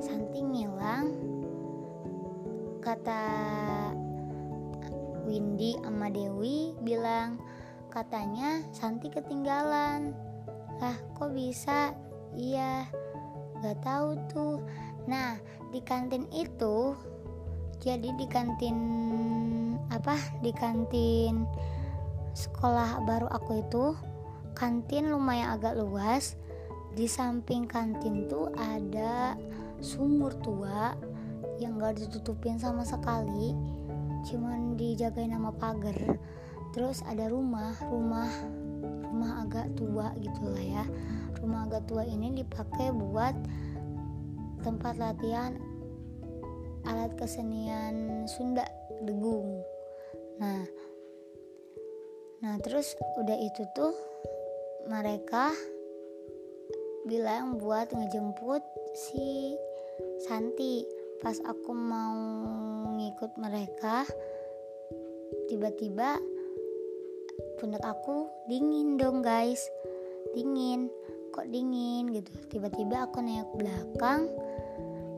Santi 0.00 0.40
ngilang 0.40 1.12
kata 2.80 3.24
Windy 5.30 5.78
sama 5.78 6.10
Dewi 6.10 6.74
bilang 6.82 7.38
katanya 7.94 8.66
Santi 8.74 9.06
ketinggalan. 9.06 10.10
Lah 10.82 10.98
kok 11.14 11.30
bisa? 11.30 11.94
Iya 12.34 12.90
gak 13.62 13.78
tahu 13.86 14.18
tuh. 14.26 14.58
Nah 15.06 15.38
di 15.70 15.78
kantin 15.86 16.26
itu 16.34 16.98
jadi 17.78 18.10
di 18.18 18.26
kantin 18.26 18.78
apa 19.94 20.18
di 20.42 20.50
kantin 20.50 21.46
sekolah 22.34 23.06
baru 23.06 23.30
aku 23.30 23.62
itu 23.62 23.94
kantin 24.58 25.14
lumayan 25.14 25.54
agak 25.54 25.78
luas. 25.78 26.34
Di 26.90 27.06
samping 27.06 27.70
kantin 27.70 28.26
tuh 28.26 28.50
ada 28.58 29.38
sumur 29.78 30.34
tua 30.42 30.98
yang 31.62 31.78
gak 31.78 32.02
ditutupin 32.02 32.58
sama 32.58 32.82
sekali 32.82 33.54
cuman 34.26 34.76
dijagain 34.76 35.32
sama 35.32 35.52
pagar. 35.54 35.96
Terus 36.70 37.02
ada 37.02 37.26
rumah 37.26 37.74
rumah 37.90 38.30
rumah 39.10 39.42
agak 39.42 39.74
tua 39.74 40.14
gitu 40.20 40.50
lah 40.50 40.64
ya. 40.64 40.84
Rumah 41.40 41.66
agak 41.66 41.88
tua 41.90 42.04
ini 42.06 42.42
dipakai 42.42 42.92
buat 42.94 43.34
tempat 44.60 45.00
latihan 45.00 45.56
alat 46.84 47.12
kesenian 47.16 48.24
Sunda 48.28 48.64
degung. 49.04 49.64
Nah 50.40 50.64
nah 52.40 52.56
terus 52.64 52.96
udah 53.20 53.36
itu 53.36 53.68
tuh 53.76 53.92
mereka 54.88 55.52
bilang 57.04 57.60
buat 57.60 57.92
ngejemput 57.92 58.64
si 58.96 59.56
Santi 60.24 60.99
pas 61.20 61.36
aku 61.44 61.70
mau 61.76 62.16
ngikut 62.96 63.36
mereka 63.36 64.08
tiba-tiba 65.52 66.16
pundak 67.60 67.84
aku 67.84 68.28
dingin 68.48 68.96
dong 68.96 69.20
guys. 69.20 69.60
Dingin. 70.32 70.88
Kok 71.30 71.46
dingin 71.52 72.10
gitu? 72.10 72.32
Tiba-tiba 72.50 73.06
aku 73.06 73.22
naik 73.22 73.46
belakang 73.54 74.26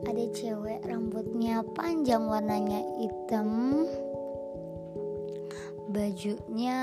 ada 0.03 0.23
cewek 0.35 0.83
rambutnya 0.83 1.63
panjang 1.79 2.27
warnanya 2.27 2.83
hitam 2.99 3.81
bajunya 5.87 6.79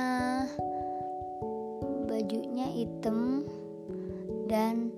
bajunya 2.08 2.66
hitam 2.72 3.44
dan 4.48 4.88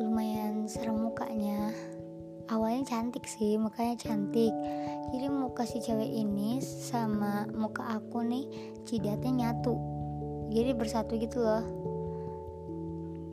lumayan 0.00 0.64
serem 0.64 0.96
mukanya 0.96 1.59
awalnya 2.50 2.82
cantik 2.82 3.30
sih 3.30 3.54
mukanya 3.54 3.94
cantik. 3.94 4.50
Jadi 5.14 5.26
muka 5.30 5.62
si 5.62 5.78
cewek 5.78 6.10
ini 6.10 6.58
sama 6.58 7.46
muka 7.54 7.98
aku 7.98 8.26
nih 8.26 8.44
jidatnya 8.82 9.30
nyatu. 9.30 9.78
Jadi 10.50 10.70
bersatu 10.74 11.14
gitu 11.14 11.38
loh. 11.38 11.62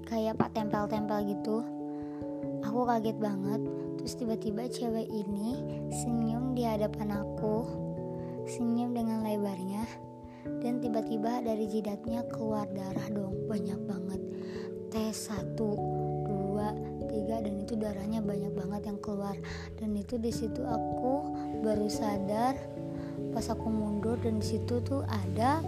Kayak 0.05 0.37
pak 0.37 0.53
tempel-tempel 0.53 1.33
gitu. 1.33 1.65
Aku 2.61 2.85
kaget 2.85 3.17
banget. 3.17 3.61
Terus 3.97 4.13
tiba-tiba 4.21 4.69
cewek 4.69 5.09
ini 5.09 5.65
senyum 5.89 6.53
di 6.53 6.63
hadapan 6.63 7.17
aku. 7.17 7.65
Senyum 8.45 8.93
dengan 8.93 9.25
lebarnya. 9.25 9.83
Dan 10.61 10.79
tiba-tiba 10.79 11.41
dari 11.41 11.65
jidatnya 11.65 12.21
keluar 12.29 12.69
darah 12.69 13.09
dong. 13.09 13.49
Banyak 13.49 13.81
banget. 13.83 14.21
Tes 14.93 15.27
satu 15.27 15.75
dua 16.23 16.71
dan 17.25 17.53
itu 17.63 17.73
darahnya 17.73 18.21
banyak 18.21 18.53
banget 18.53 18.81
yang 18.93 18.99
keluar. 19.01 19.35
Dan 19.79 19.95
itu 19.97 20.19
di 20.21 20.29
situ 20.29 20.61
aku 20.61 21.33
baru 21.65 21.87
sadar 21.89 22.57
pas 23.33 23.45
aku 23.49 23.69
mundur 23.69 24.17
dan 24.21 24.41
di 24.41 24.45
situ 24.45 24.81
tuh 24.85 25.01
ada 25.07 25.61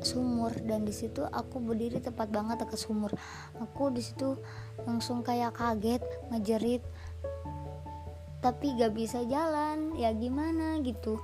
sumur. 0.00 0.52
Dan 0.64 0.88
di 0.88 0.94
situ 0.94 1.26
aku 1.26 1.60
berdiri 1.60 2.00
tepat 2.00 2.30
banget 2.30 2.64
dekat 2.64 2.80
sumur. 2.80 3.12
Aku 3.60 3.92
di 3.92 4.00
situ 4.00 4.38
langsung 4.84 5.20
kayak 5.20 5.56
kaget 5.56 6.02
ngejerit. 6.32 6.82
Tapi 8.42 8.74
gak 8.74 8.94
bisa 8.98 9.22
jalan 9.22 9.94
ya 9.94 10.10
gimana 10.10 10.82
gitu 10.82 11.22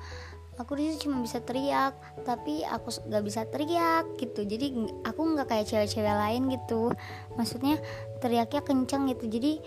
aku 0.59 0.75
di 0.75 0.91
cuma 0.99 1.23
bisa 1.23 1.39
teriak 1.39 1.95
tapi 2.27 2.67
aku 2.67 2.91
gak 3.07 3.25
bisa 3.25 3.47
teriak 3.47 4.19
gitu. 4.19 4.43
Jadi 4.43 4.75
aku 5.07 5.21
nggak 5.23 5.49
kayak 5.49 5.67
cewek-cewek 5.71 6.11
lain 6.11 6.51
gitu. 6.51 6.91
Maksudnya 7.39 7.79
teriaknya 8.19 8.61
kencang 8.67 9.07
gitu. 9.15 9.31
Jadi 9.31 9.63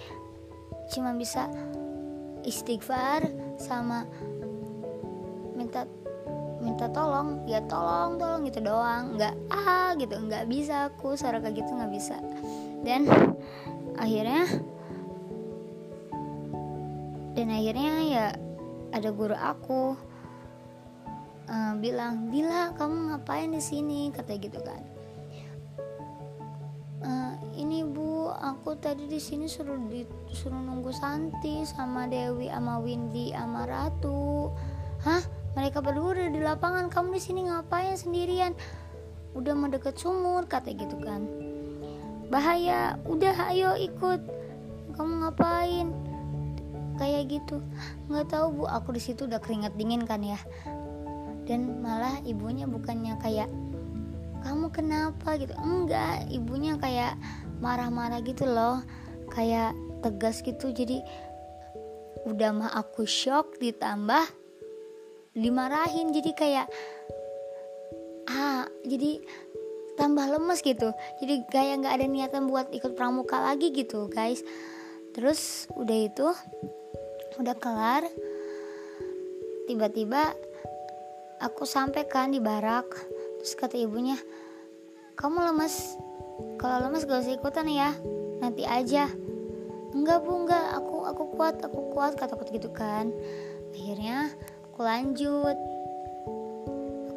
cuma 0.92 1.16
bisa 1.16 1.48
istighfar 2.44 3.24
sama 3.56 4.04
minta 5.56 5.88
minta 6.60 6.92
tolong. 6.92 7.48
Ya 7.48 7.64
tolong 7.66 8.20
tolong 8.20 8.44
gitu 8.44 8.60
doang. 8.60 9.16
Nggak 9.16 9.34
ah 9.48 9.96
gitu. 9.96 10.20
Nggak 10.20 10.46
bisa 10.52 10.92
aku. 10.92 11.16
Suara 11.16 11.40
kayak 11.40 11.64
gitu 11.64 11.72
nggak 11.72 11.92
bisa. 11.96 12.20
Dan 12.84 13.08
akhirnya 13.96 14.44
dan 17.32 17.48
akhirnya 17.48 17.94
ya 18.12 18.26
ada 18.92 19.10
guru 19.16 19.40
aku 19.40 20.11
uh, 21.50 21.74
bilang 21.80 22.30
Dila 22.30 22.76
kamu 22.76 23.14
ngapain 23.14 23.50
di 23.50 23.62
sini? 23.64 24.12
Kata 24.14 24.38
gitu 24.38 24.60
kan. 24.62 24.84
Uh, 27.02 27.34
ini 27.58 27.82
bu 27.82 28.30
aku 28.30 28.78
tadi 28.78 29.10
di 29.10 29.18
sini 29.18 29.50
suruh 29.50 29.80
disuruh 30.30 30.62
nunggu 30.62 30.94
Santi 30.94 31.66
sama 31.66 32.06
Dewi 32.06 32.52
sama 32.54 32.78
Windy 32.78 33.34
sama 33.34 33.66
Ratu. 33.66 34.54
Hah? 35.02 35.24
Mereka 35.52 35.84
berdua 35.84 36.16
udah 36.16 36.30
di 36.32 36.40
lapangan 36.40 36.88
kamu 36.88 37.18
di 37.18 37.22
sini 37.22 37.42
ngapain 37.50 37.98
sendirian? 37.98 38.56
Udah 39.36 39.52
mau 39.58 39.68
deket 39.68 40.00
sumur 40.00 40.48
kata 40.48 40.72
gitu 40.72 40.96
kan. 41.02 41.26
Bahaya 42.32 42.96
udah 43.10 43.52
ayo 43.52 43.76
ikut. 43.76 44.22
Kamu 44.96 45.26
ngapain? 45.26 45.92
Kayak 46.96 47.24
gitu. 47.34 47.60
Nggak 48.08 48.32
tahu 48.32 48.64
bu 48.64 48.64
aku 48.70 48.96
di 48.96 49.02
situ 49.02 49.28
udah 49.28 49.42
keringat 49.42 49.76
dingin 49.76 50.06
kan 50.06 50.24
ya 50.24 50.40
dan 51.52 51.84
malah 51.84 52.24
ibunya 52.24 52.64
bukannya 52.64 53.20
kayak 53.20 53.52
kamu 54.40 54.72
kenapa? 54.72 55.36
gitu. 55.36 55.52
Enggak 55.60 56.32
ibunya 56.32 56.80
kayak 56.80 57.20
marah-marah 57.60 58.24
gitu 58.24 58.48
loh. 58.48 58.80
Kayak 59.28 59.76
tegas 60.00 60.40
gitu. 60.40 60.72
Jadi 60.72 61.04
udah 62.24 62.56
mah 62.56 62.72
aku 62.72 63.04
shock 63.04 63.60
ditambah 63.60 64.24
dimarahin. 65.36 66.16
Jadi 66.16 66.32
kayak 66.32 66.68
ah 68.32 68.64
jadi 68.88 69.20
tambah 70.00 70.32
lemes 70.32 70.64
gitu. 70.64 70.96
Jadi 71.20 71.52
kayak 71.52 71.84
nggak 71.84 71.96
ada 72.00 72.06
niatan 72.08 72.48
buat 72.48 72.72
ikut 72.72 72.96
pramuka 72.96 73.44
lagi 73.44 73.76
gitu 73.76 74.08
guys. 74.08 74.40
Terus 75.12 75.68
udah 75.76 75.98
itu 76.00 76.28
udah 77.36 77.56
kelar 77.60 78.08
tiba-tiba 79.70 80.34
aku 81.42 81.66
sampaikan 81.66 82.30
di 82.30 82.38
barak. 82.38 82.88
Terus 83.42 83.58
kata 83.58 83.76
ibunya 83.76 84.16
kamu 85.18 85.42
lemes. 85.52 85.98
Kalau 86.62 86.88
lemes 86.88 87.10
gak 87.10 87.26
usah 87.26 87.36
ikutan 87.36 87.68
ya. 87.68 87.92
Nanti 88.38 88.64
aja. 88.64 89.10
Enggak 89.92 90.22
bu 90.22 90.46
enggak. 90.46 90.66
Aku 90.78 91.04
aku 91.10 91.24
kuat 91.34 91.58
aku 91.66 91.92
kuat 91.92 92.14
kata 92.16 92.38
aku 92.38 92.46
gitu 92.54 92.70
kan. 92.70 93.10
Akhirnya 93.74 94.30
aku 94.70 94.86
lanjut. 94.86 95.58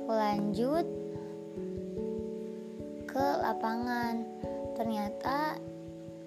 Aku 0.00 0.10
lanjut 0.10 0.86
ke 3.04 3.26
lapangan. 3.44 4.24
Ternyata 4.74 5.60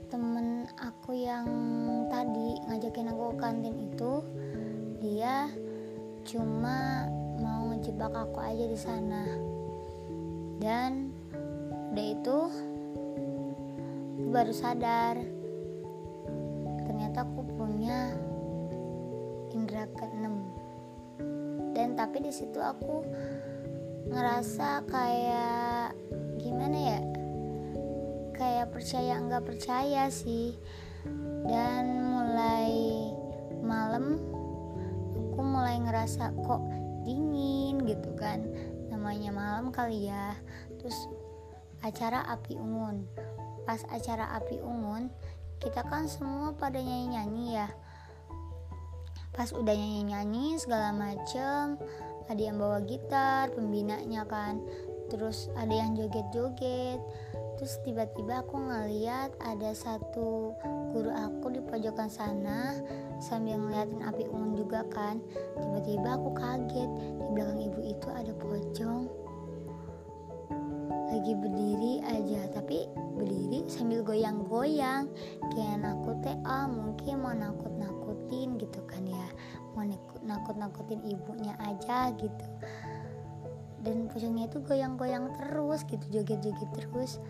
temen 0.07 0.63
aku 0.79 1.11
yang 1.19 1.43
tadi 2.07 2.63
ngajakin 2.63 3.11
aku 3.11 3.35
ke 3.35 3.37
kantin 3.43 3.75
itu 3.91 4.23
dia 5.03 5.51
cuma 6.23 7.11
mau 7.37 7.69
ngejebak 7.71 8.13
aku 8.13 8.37
aja 8.41 8.65
di 8.65 8.79
sana. 8.79 9.23
Dan 10.57 11.13
udah 11.93 12.07
itu 12.13 12.37
baru 14.33 14.53
sadar. 14.53 15.15
Ternyata 16.85 17.25
aku 17.25 17.41
punya 17.57 18.13
indera 19.53 19.85
keenam. 19.93 20.45
Dan 21.77 21.93
tapi 21.93 22.25
di 22.25 22.33
situ 22.33 22.57
aku 22.57 23.05
ngerasa 24.09 24.87
kayak 24.89 25.93
gimana 26.41 26.77
ya? 26.77 26.99
Kayak 28.33 28.73
percaya 28.73 29.21
nggak 29.21 29.45
percaya 29.45 30.09
sih. 30.09 30.57
Dan 31.47 32.01
mulai 32.11 32.73
malam 33.61 34.17
aku 35.37 35.39
mulai 35.45 35.77
ngerasa 35.77 36.33
kok 36.41 36.61
dingin 37.07 37.87
gitu 37.87 38.11
kan. 38.19 38.43
Namanya 38.91 39.31
malam 39.31 39.71
kali 39.71 40.11
ya. 40.11 40.35
Terus 40.75 41.07
acara 41.79 42.27
api 42.27 42.59
unggun 42.59 43.07
pas 43.67 43.83
acara 43.91 44.31
api 44.39 44.63
unggun 44.63 45.11
kita 45.59 45.83
kan 45.91 46.07
semua 46.07 46.55
pada 46.55 46.79
nyanyi-nyanyi 46.79 47.59
ya. 47.59 47.67
Pas 49.35 49.51
udah 49.51 49.75
nyanyi-nyanyi 49.75 50.55
segala 50.57 50.95
macem 50.95 51.75
ada 52.31 52.41
yang 52.41 52.55
bawa 52.55 52.79
gitar 52.87 53.51
pembinanya 53.51 54.23
kan. 54.23 54.63
Terus 55.11 55.51
ada 55.59 55.71
yang 55.71 55.99
joget-joget 55.99 56.99
terus 57.57 57.81
tiba-tiba 57.81 58.45
aku 58.45 58.61
ngeliat 58.61 59.33
ada 59.41 59.73
satu 59.73 60.53
guru 60.93 61.09
aku 61.09 61.49
di 61.51 61.61
pojokan 61.65 62.07
sana 62.07 62.77
sambil 63.17 63.57
ngeliatin 63.57 64.05
api 64.05 64.29
unggun 64.29 64.53
juga 64.57 64.85
kan. 64.93 65.17
Tiba-tiba 65.57 66.17
aku 66.17 66.29
kaget 66.37 66.89
di 66.89 67.27
belakang 67.33 67.61
ibu 67.65 67.81
itu 67.81 68.07
ada 68.13 68.33
pocong. 68.37 69.03
Lagi 71.07 71.33
berdiri 71.33 71.93
aja 72.05 72.41
tapi 72.53 72.85
berdiri 73.17 73.65
sambil 73.65 74.05
goyang-goyang. 74.05 75.09
Kayak 75.53 75.81
nakut 75.81 76.17
teh 76.21 76.37
ah 76.45 76.69
mungkin 76.69 77.25
mau 77.25 77.33
nakut-nakutin 77.33 78.61
gitu 78.61 78.79
kan 78.85 79.01
ya. 79.01 79.27
Mau 79.73 79.85
nakut-nakutin 80.25 81.01
ibunya 81.09 81.57
aja 81.57 82.13
gitu. 82.21 82.45
Dan 83.81 84.11
pocongnya 84.11 84.51
itu 84.51 84.59
goyang-goyang 84.61 85.31
terus 85.41 85.87
gitu 85.87 86.05
joget-joget 86.11 86.69
terus 86.75 87.23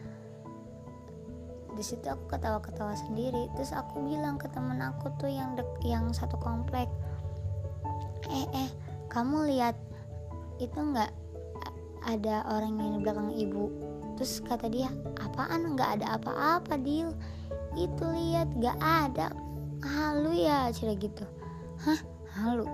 di 1.77 1.85
situ 1.85 2.09
aku 2.09 2.25
ketawa-ketawa 2.33 2.97
sendiri. 2.97 3.47
Terus 3.53 3.69
aku 3.71 4.01
bilang 4.01 4.41
ke 4.41 4.49
temen 4.49 4.81
aku 4.81 5.13
tuh 5.21 5.29
yang 5.29 5.53
dek 5.53 5.69
yang 5.85 6.09
satu 6.09 6.35
komplek 6.41 6.89
eh 8.27 8.49
eh 8.51 8.69
kamu 9.07 9.47
lihat 9.53 9.77
itu 10.57 10.75
nggak? 10.75 11.13
Ada 12.07 12.47
orang 12.47 12.79
yang 12.79 12.89
di 12.97 12.99
belakang 13.03 13.31
ibu. 13.35 13.67
Terus 14.15 14.39
kata 14.41 14.71
dia 14.71 14.87
apaan? 15.19 15.75
Nggak 15.75 16.01
ada 16.01 16.15
apa-apa 16.15 16.79
deal 16.79 17.11
itu 17.75 18.03
lihat 18.07 18.47
nggak 18.55 18.77
ada. 18.79 19.27
Halu 19.83 20.33
ya 20.33 20.71
cerita 20.73 20.97
gitu. 21.03 21.25
Hah? 21.83 21.99
Halu? 22.41 22.65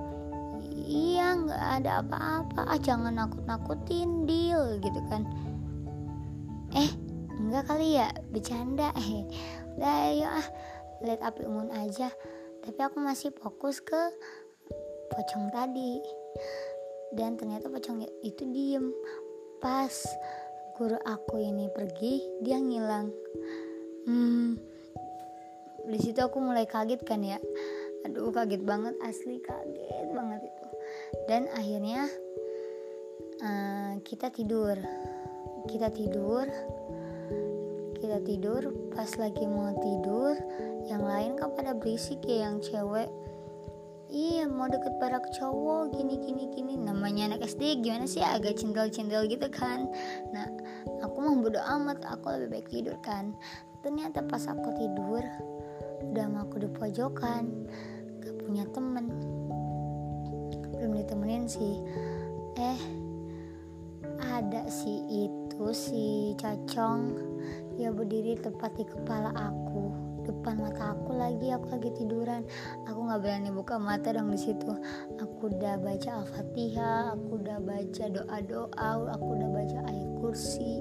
Iya 0.74 1.34
nggak 1.44 1.64
ada 1.82 1.92
apa-apa. 2.06 2.62
Ah 2.72 2.80
jangan 2.80 3.18
nakut-nakutin 3.18 4.30
deal 4.30 4.78
gitu 4.80 5.02
kan. 5.10 5.26
Eh 6.78 7.03
enggak 7.54 7.70
kali 7.70 8.02
ya 8.02 8.10
bercanda. 8.34 8.90
Eh 8.98 9.30
udah 9.78 9.94
ayo 10.10 10.26
ah 10.26 10.48
lihat 11.06 11.22
api 11.22 11.46
unggun 11.46 11.70
aja. 11.70 12.10
Tapi 12.66 12.80
aku 12.82 12.98
masih 12.98 13.30
fokus 13.30 13.78
ke 13.78 14.10
pocong 15.14 15.54
tadi. 15.54 16.02
Dan 17.14 17.38
ternyata 17.38 17.70
pocong 17.70 18.02
itu 18.26 18.42
diem. 18.50 18.90
Pas 19.62 19.94
guru 20.82 20.98
aku 21.06 21.38
ini 21.38 21.70
pergi 21.70 22.26
dia 22.42 22.58
ngilang. 22.58 23.14
Hmm 24.10 24.74
di 25.84 26.00
situ 26.00 26.20
aku 26.24 26.42
mulai 26.42 26.66
kaget 26.66 27.06
kan 27.06 27.22
ya. 27.22 27.38
Aduh 28.10 28.34
kaget 28.34 28.66
banget 28.66 28.98
asli 29.06 29.38
kaget 29.38 30.10
banget 30.10 30.42
itu. 30.50 30.66
Dan 31.30 31.46
akhirnya 31.54 32.10
uh, 33.46 33.94
kita 34.02 34.32
tidur. 34.32 34.80
Kita 35.68 35.92
tidur 35.92 36.48
kita 38.14 38.30
tidur 38.30 38.62
pas 38.94 39.10
lagi 39.18 39.42
mau 39.50 39.74
tidur 39.74 40.38
yang 40.86 41.02
lain 41.02 41.34
kan 41.34 41.50
pada 41.58 41.74
berisik 41.74 42.22
ya 42.22 42.46
yang 42.46 42.62
cewek. 42.62 43.10
Iya 44.14 44.46
mau 44.46 44.70
deket 44.70 45.02
barak 45.02 45.26
cowok 45.34 45.98
gini 45.98 46.22
gini 46.22 46.46
gini. 46.54 46.78
Namanya 46.78 47.34
anak 47.34 47.50
SD 47.50 47.82
gimana 47.82 48.06
sih? 48.06 48.22
Agak 48.22 48.62
cintel-cintel 48.62 49.26
gitu 49.26 49.50
kan. 49.50 49.90
Nah 50.30 50.46
aku 51.02 51.26
mau 51.26 51.42
bodo 51.42 51.58
amat 51.58 52.06
aku 52.06 52.38
lebih 52.38 52.62
baik 52.62 52.68
tidur 52.70 52.94
kan. 53.02 53.34
Ternyata 53.82 54.22
pas 54.30 54.46
aku 54.46 54.70
tidur 54.78 55.26
udah 56.14 56.26
mau 56.30 56.46
aku 56.46 56.62
di 56.62 56.70
pojokan 56.70 57.66
gak 58.22 58.36
punya 58.46 58.70
temen. 58.78 59.10
Belum 60.70 61.02
ditemenin 61.02 61.50
sih. 61.50 61.82
Eh 62.62 62.78
ada 64.22 64.70
si 64.70 65.02
itu 65.10 65.66
si 65.74 66.38
cacong 66.38 67.33
dia 67.78 67.90
berdiri 67.90 68.38
tepat 68.38 68.78
di 68.78 68.86
kepala 68.86 69.34
aku. 69.34 69.90
Depan 70.24 70.56
mata 70.64 70.96
aku 70.96 71.12
lagi 71.20 71.52
aku 71.52 71.68
lagi 71.76 71.90
tiduran. 72.00 72.48
Aku 72.88 73.00
nggak 73.04 73.20
berani 73.20 73.52
buka 73.52 73.76
mata 73.76 74.16
dong 74.16 74.32
di 74.32 74.40
situ. 74.40 74.72
Aku 75.20 75.52
udah 75.52 75.76
baca 75.82 76.24
al-fatihah 76.24 77.12
aku 77.18 77.44
udah 77.44 77.60
baca 77.60 78.04
doa 78.08 78.38
doa 78.40 78.90
aku 79.12 79.28
udah 79.36 79.50
baca 79.52 79.78
ayat 79.90 80.10
kursi. 80.24 80.80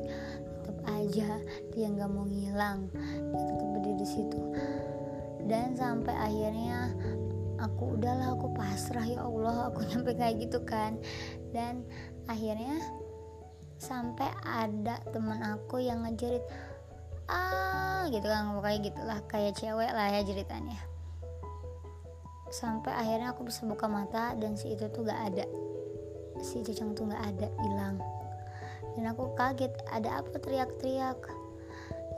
Tetap 0.62 0.78
aja 0.86 1.30
dia 1.74 1.86
nggak 1.90 2.10
mau 2.12 2.22
ngilang. 2.28 2.86
Dia 2.94 3.42
tetap 3.50 3.68
berdiri 3.74 3.96
di 3.98 4.06
situ. 4.06 4.40
Dan 5.50 5.74
sampai 5.74 6.14
akhirnya 6.14 6.94
aku 7.58 7.98
udahlah 7.98 8.38
aku 8.38 8.46
pasrah. 8.54 9.02
Ya 9.02 9.26
Allah 9.26 9.74
aku 9.74 9.82
nyampe 9.90 10.14
kayak 10.14 10.38
gitu 10.38 10.62
kan. 10.62 11.02
Dan 11.50 11.82
akhirnya 12.30 12.78
sampai 13.82 14.30
ada 14.46 15.02
teman 15.10 15.42
aku 15.42 15.82
yang 15.82 16.06
ngejerit 16.06 16.46
ah 17.32 18.04
gitu 18.12 18.28
kan 18.28 18.52
kayak 18.60 18.80
gitulah 18.92 19.18
kayak 19.26 19.56
cewek 19.56 19.90
lah 19.90 20.06
ya 20.12 20.20
ceritanya. 20.20 20.78
Sampai 22.52 22.92
akhirnya 22.92 23.32
aku 23.32 23.48
bisa 23.48 23.64
buka 23.64 23.88
mata 23.88 24.36
dan 24.36 24.60
si 24.60 24.76
itu 24.76 24.84
tuh 24.92 25.08
gak 25.08 25.32
ada. 25.32 25.48
Si 26.44 26.60
cacing 26.60 26.92
tuh 26.92 27.08
gak 27.08 27.24
ada 27.24 27.48
hilang. 27.64 27.96
Dan 28.92 29.08
aku 29.08 29.32
kaget 29.32 29.72
ada 29.88 30.20
apa? 30.20 30.36
teriak-teriak. 30.36 31.16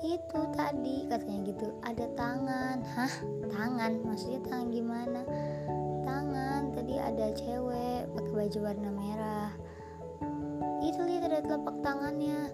Itu 0.03 0.40
tadi 0.59 1.07
katanya 1.07 1.40
gitu 1.55 1.70
ada 1.87 2.07
tangan. 2.18 2.83
Hah? 2.83 3.14
Tangan? 3.46 4.03
Maksudnya 4.03 4.42
tangan 4.42 4.68
gimana? 4.74 5.22
Tangan 6.03 6.74
tadi 6.74 6.98
ada 6.98 7.31
cewek 7.38 8.11
pakai 8.11 8.33
baju 8.35 8.59
warna 8.59 8.90
merah. 8.90 9.50
Itu 10.83 11.07
lihat 11.07 11.31
ada 11.31 11.46
telapak 11.46 11.79
tangannya 11.87 12.50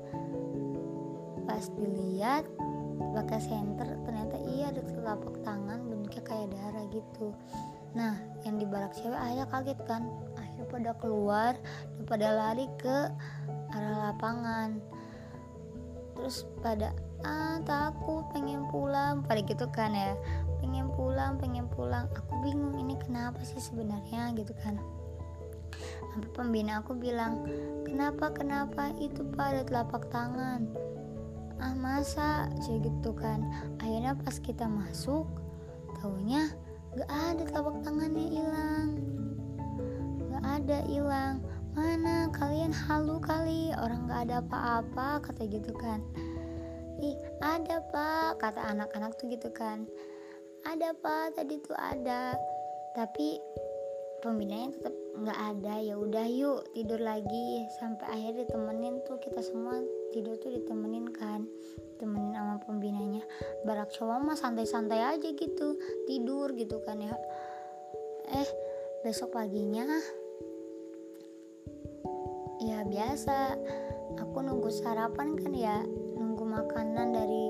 pas 1.50 1.66
dilihat 1.74 2.46
pakai 3.10 3.42
senter 3.42 3.90
ternyata 4.06 4.38
iya 4.54 4.70
ada 4.70 4.86
telapak 4.86 5.34
tangan 5.42 5.82
bentuknya 5.82 6.22
kayak 6.22 6.48
darah 6.54 6.86
gitu. 6.94 7.34
Nah 7.98 8.14
yang 8.46 8.62
di 8.62 8.70
barak 8.70 8.94
cewek 8.94 9.18
ayah 9.18 9.50
kaget 9.50 9.74
kan. 9.82 10.06
Akhirnya 10.38 10.66
pada 10.70 10.90
keluar 11.02 11.58
dan 11.98 12.02
pada 12.06 12.28
lari 12.30 12.70
ke 12.78 13.10
arah 13.74 14.14
lapangan. 14.14 14.78
Terus 16.14 16.46
pada 16.62 16.94
ah 17.26 17.58
takut 17.66 18.30
pengen 18.30 18.70
pulang. 18.70 19.26
Pada 19.26 19.42
gitu 19.42 19.66
kan 19.74 19.90
ya. 19.90 20.14
Pengen 20.62 20.86
pulang 20.94 21.34
pengen 21.42 21.66
pulang. 21.74 22.06
Aku 22.14 22.46
bingung 22.46 22.78
ini 22.78 22.94
kenapa 22.94 23.42
sih 23.42 23.58
sebenarnya? 23.58 24.38
Gitu 24.38 24.54
kan. 24.62 24.78
Sampai 26.14 26.30
pembina 26.30 26.78
aku 26.78 26.94
bilang 26.94 27.42
kenapa 27.82 28.30
kenapa? 28.30 28.94
Itu 29.02 29.26
pada 29.34 29.66
telapak 29.66 30.06
tangan 30.14 30.89
ah 31.60 31.76
masa? 31.76 32.48
Saya 32.64 32.80
gitu 32.80 33.12
kan. 33.12 33.44
Akhirnya 33.78 34.16
pas 34.16 34.36
kita 34.40 34.64
masuk 34.66 35.28
taunya 36.00 36.48
gak 36.96 37.08
ada 37.08 37.42
telapak 37.46 37.76
tangannya 37.84 38.26
hilang. 38.26 38.88
Gak 40.32 40.44
ada 40.44 40.78
hilang. 40.88 41.44
Mana 41.76 42.26
kalian? 42.34 42.74
Halu 42.74 43.22
kali. 43.22 43.70
Orang 43.78 44.10
gak 44.10 44.26
ada 44.26 44.42
apa-apa 44.42 45.22
kata 45.22 45.46
gitu 45.46 45.70
kan. 45.76 46.02
Ih 47.00 47.16
ada 47.40 47.80
pak 47.88 48.44
kata 48.44 48.60
anak-anak 48.60 49.16
tuh 49.16 49.28
gitu 49.32 49.48
kan. 49.52 49.88
Ada 50.68 50.92
pak 50.98 51.38
tadi 51.38 51.56
tuh 51.64 51.76
ada. 51.76 52.36
Tapi 52.92 53.40
pembinanya 54.20 54.76
tetap 54.76 54.94
nggak 55.16 55.40
ada. 55.56 55.74
Ya 55.82 55.94
udah 55.96 56.26
yuk 56.28 56.70
tidur 56.76 57.00
lagi. 57.00 57.66
Sampai 57.80 58.06
akhirnya 58.08 58.46
ditemenin 58.46 59.02
tuh 59.04 59.16
kita 59.18 59.40
semua 59.40 59.80
tidur 60.14 60.36
tuh 60.38 60.52
ditemenin 60.54 61.10
kan. 61.10 61.44
Temenin 61.98 62.36
sama 62.36 62.56
pembinanya. 62.64 63.24
Barak 63.64 63.92
cowok 63.92 64.18
mah 64.22 64.36
santai-santai 64.38 65.00
aja 65.00 65.28
gitu 65.32 65.76
tidur 66.06 66.52
gitu 66.54 66.80
kan 66.84 67.00
ya. 67.00 67.16
Eh 68.30 68.48
besok 69.02 69.34
paginya 69.34 69.88
ya 72.60 72.84
biasa. 72.84 73.56
Aku 74.20 74.44
nunggu 74.44 74.68
sarapan 74.68 75.36
kan 75.40 75.52
ya 75.56 75.80
nunggu 76.16 76.44
makanan 76.44 77.16
dari 77.16 77.44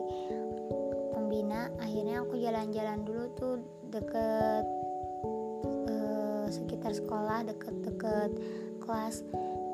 pembina. 1.10 1.70
Akhirnya 1.82 2.22
aku 2.22 2.38
jalan-jalan 2.38 3.02
dulu 3.02 3.24
tuh 3.34 3.54
deket 3.90 4.79
sekitar 6.50 6.92
sekolah 6.92 7.46
deket-deket 7.46 8.30
kelas. 8.82 9.22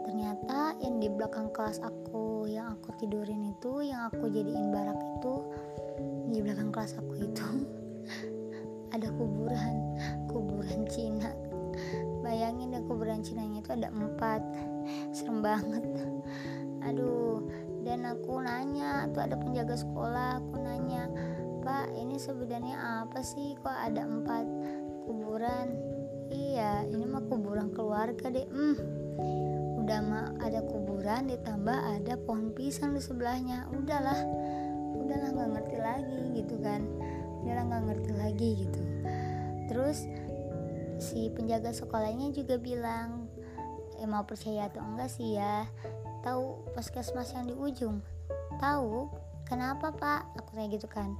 Ternyata 0.06 0.78
yang 0.78 1.02
di 1.02 1.10
belakang 1.10 1.50
kelas 1.50 1.82
aku 1.82 2.46
yang 2.46 2.78
aku 2.78 2.94
tidurin 3.00 3.50
itu 3.50 3.82
yang 3.82 4.06
aku 4.06 4.30
jadiin 4.30 4.70
barak 4.70 5.00
itu 5.18 5.34
di 6.30 6.38
belakang 6.44 6.70
kelas 6.70 6.94
aku 7.00 7.26
itu 7.26 7.48
ada 8.94 9.08
kuburan 9.16 9.98
kuburan 10.30 10.86
Cina. 10.86 11.32
Bayangin 12.22 12.76
deh 12.76 12.82
kuburan 12.86 13.24
Cina 13.24 13.42
itu 13.42 13.72
ada 13.72 13.90
empat. 13.90 14.44
Serem 15.10 15.42
banget. 15.42 15.82
Aduh 16.86 17.42
dan 17.82 18.06
aku 18.06 18.42
nanya 18.42 19.06
tuh 19.14 19.22
ada 19.22 19.38
penjaga 19.38 19.78
sekolah 19.78 20.42
aku 20.42 20.58
nanya 20.58 21.06
pak 21.62 21.90
ini 21.98 22.18
sebenarnya 22.18 23.06
apa 23.06 23.22
sih? 23.26 23.58
Kok 23.58 23.78
ada 23.90 24.06
empat 24.06 24.46
kuburan 25.06 25.85
iya 26.36 26.84
ini 26.84 27.08
mah 27.08 27.24
kuburan 27.24 27.72
keluarga 27.72 28.28
deh 28.28 28.44
hmm 28.44 29.06
udah 29.86 30.02
mah 30.02 30.34
ada 30.42 30.66
kuburan 30.66 31.30
ditambah 31.30 31.78
ada 31.78 32.18
pohon 32.18 32.50
pisang 32.50 32.98
di 32.98 32.98
sebelahnya. 32.98 33.70
Udahlah 33.70 34.18
udahlah 34.98 35.30
nggak 35.30 35.50
ngerti 35.54 35.76
lagi 35.78 36.20
gitu 36.42 36.58
kan. 36.58 36.82
Udahlah 37.46 37.64
nggak 37.70 37.84
ngerti 37.94 38.10
lagi 38.18 38.48
gitu. 38.66 38.82
Terus 39.70 40.10
si 40.98 41.30
penjaga 41.30 41.70
sekolahnya 41.70 42.34
juga 42.34 42.58
bilang 42.58 43.30
eh, 44.02 44.10
mau 44.10 44.26
percaya 44.26 44.66
atau 44.66 44.82
enggak 44.82 45.06
sih 45.06 45.38
ya? 45.38 45.70
Tahu 46.26 46.74
puskesmas 46.74 47.30
yang 47.38 47.46
di 47.46 47.54
ujung? 47.54 48.02
Tahu. 48.58 49.06
Kenapa 49.46 49.94
pak? 49.94 50.34
Aku 50.42 50.58
kayak 50.58 50.82
gitu 50.82 50.90
kan. 50.90 51.14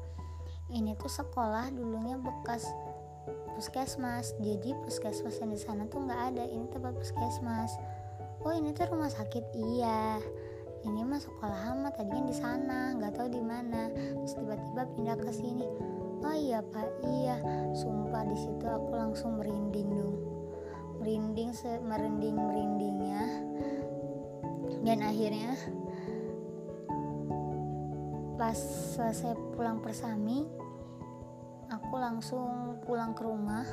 Ini 0.75 0.99
tuh 0.99 1.07
sekolah 1.07 1.71
dulunya 1.71 2.19
bekas 2.19 2.67
puskesmas. 3.57 4.37
Jadi 4.39 4.77
puskesmas 4.85 5.41
yang 5.41 5.51
di 5.51 5.59
sana 5.59 5.89
tuh 5.89 6.05
nggak 6.05 6.23
ada. 6.37 6.45
Ini 6.45 6.69
tempat 6.69 6.93
puskesmas. 6.93 7.73
Oh 8.45 8.53
ini 8.53 8.77
tuh 8.77 8.93
rumah 8.93 9.09
sakit? 9.09 9.57
Iya. 9.57 10.21
Ini 10.85 11.03
mah 11.03 11.19
sekolah 11.19 11.73
lama 11.73 11.89
tadinya 11.91 12.29
di 12.31 12.37
sana 12.37 12.93
nggak 12.95 13.17
tahu 13.17 13.29
di 13.33 13.43
mana. 13.43 13.89
Terus 13.91 14.37
tiba-tiba 14.37 14.83
pindah 14.93 15.17
ke 15.17 15.33
sini. 15.33 15.67
Oh 16.21 16.37
iya 16.37 16.61
pak. 16.61 16.89
Iya. 17.03 17.41
Sumpah 17.73 18.29
di 18.29 18.37
situ 18.37 18.65
aku 18.69 18.93
langsung 18.93 19.41
merinding 19.41 19.89
dong. 19.89 20.17
Merinding 21.01 21.51
se 21.57 21.81
merinding 21.81 22.37
merindingnya. 22.37 23.25
Dan 24.85 25.03
akhirnya 25.03 25.57
pas 28.37 28.55
selesai 28.95 29.33
pulang 29.57 29.81
persami 29.81 30.45
aku 31.97 32.05
langsung 32.05 32.77
pulang 32.85 33.17
ke 33.17 33.25
rumah. 33.25 33.65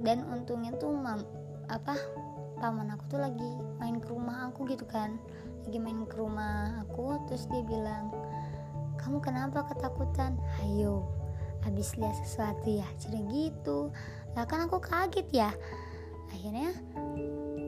Dan 0.00 0.24
untungnya 0.24 0.72
tuh 0.80 0.96
mam 0.96 1.20
apa 1.68 1.92
paman 2.56 2.96
aku 2.96 3.12
tuh 3.12 3.20
lagi 3.20 3.44
main 3.76 4.00
ke 4.00 4.08
rumah 4.08 4.48
aku 4.48 4.64
gitu 4.72 4.88
kan. 4.88 5.20
Lagi 5.68 5.76
main 5.76 6.00
ke 6.08 6.16
rumah 6.16 6.80
aku 6.80 7.20
terus 7.28 7.44
dia 7.52 7.60
bilang 7.60 8.08
kamu 8.96 9.20
kenapa 9.20 9.68
ketakutan? 9.68 10.40
Ayo 10.64 11.04
habis 11.60 11.92
lihat 12.00 12.16
sesuatu 12.24 12.72
ya. 12.72 12.88
Cerita 12.96 13.20
gitu. 13.28 13.92
Lah 14.32 14.48
kan 14.48 14.64
aku 14.64 14.80
kaget 14.80 15.28
ya. 15.28 15.52
Akhirnya 16.32 16.72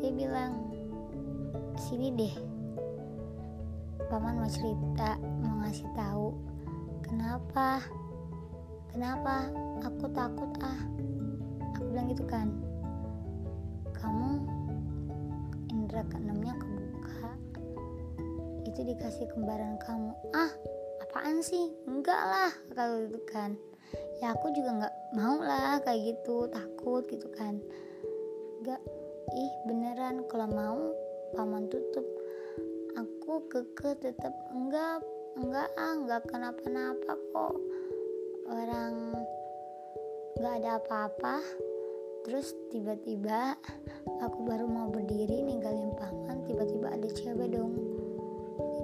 dia 0.01 0.13
bilang 0.17 0.65
sini 1.77 2.09
deh. 2.17 2.35
Paman 4.09 4.41
mau 4.41 4.49
cerita 4.49 5.21
mau 5.45 5.61
ngasih 5.61 5.93
tahu 5.93 6.33
kenapa 7.05 7.85
kenapa? 8.93 9.49
Aku 9.85 10.07
takut 10.11 10.51
ah. 10.65 10.81
Aku 11.73 11.89
bilang 11.89 12.11
gitu 12.11 12.25
kan. 12.27 12.51
Kamu 13.95 14.43
indera 15.71 16.03
keenamnya 16.11 16.55
kebuka. 16.59 17.31
Itu 18.67 18.81
dikasih 18.83 19.27
kembaran 19.33 19.79
kamu. 19.83 20.13
Ah 20.35 20.51
apaan 21.05 21.41
sih? 21.41 21.73
Enggak 21.87 22.19
lah 22.19 22.53
kalau 22.75 23.07
itu 23.07 23.21
kan. 23.31 23.55
Ya 24.19 24.35
aku 24.35 24.51
juga 24.51 24.83
nggak 24.83 24.97
mau 25.15 25.39
lah 25.39 25.79
kayak 25.87 26.15
gitu 26.15 26.51
takut 26.51 27.07
gitu 27.09 27.31
kan. 27.39 27.63
Nggak 28.65 28.83
ih 29.33 29.53
beneran. 29.71 30.27
Kalau 30.27 30.49
mau 30.51 30.79
paman 31.39 31.71
tutup. 31.71 32.05
Aku 32.99 33.47
keke 33.47 33.95
tetap 34.03 34.35
enggak 34.51 34.99
enggak 35.39 35.71
ah. 35.79 35.95
Enggak 35.95 36.27
kenapa-napa 36.27 37.15
kok 37.31 37.57
orang 38.49 38.95
nggak 40.39 40.55
ada 40.65 40.71
apa-apa 40.81 41.43
terus 42.27 42.53
tiba-tiba 42.73 43.57
aku 44.21 44.39
baru 44.45 44.67
mau 44.69 44.89
berdiri 44.91 45.45
ninggalin 45.45 45.93
paman 45.97 46.45
tiba-tiba 46.49 46.93
ada 46.93 47.09
cewek 47.13 47.53
dong 47.53 47.73
di 47.77 47.99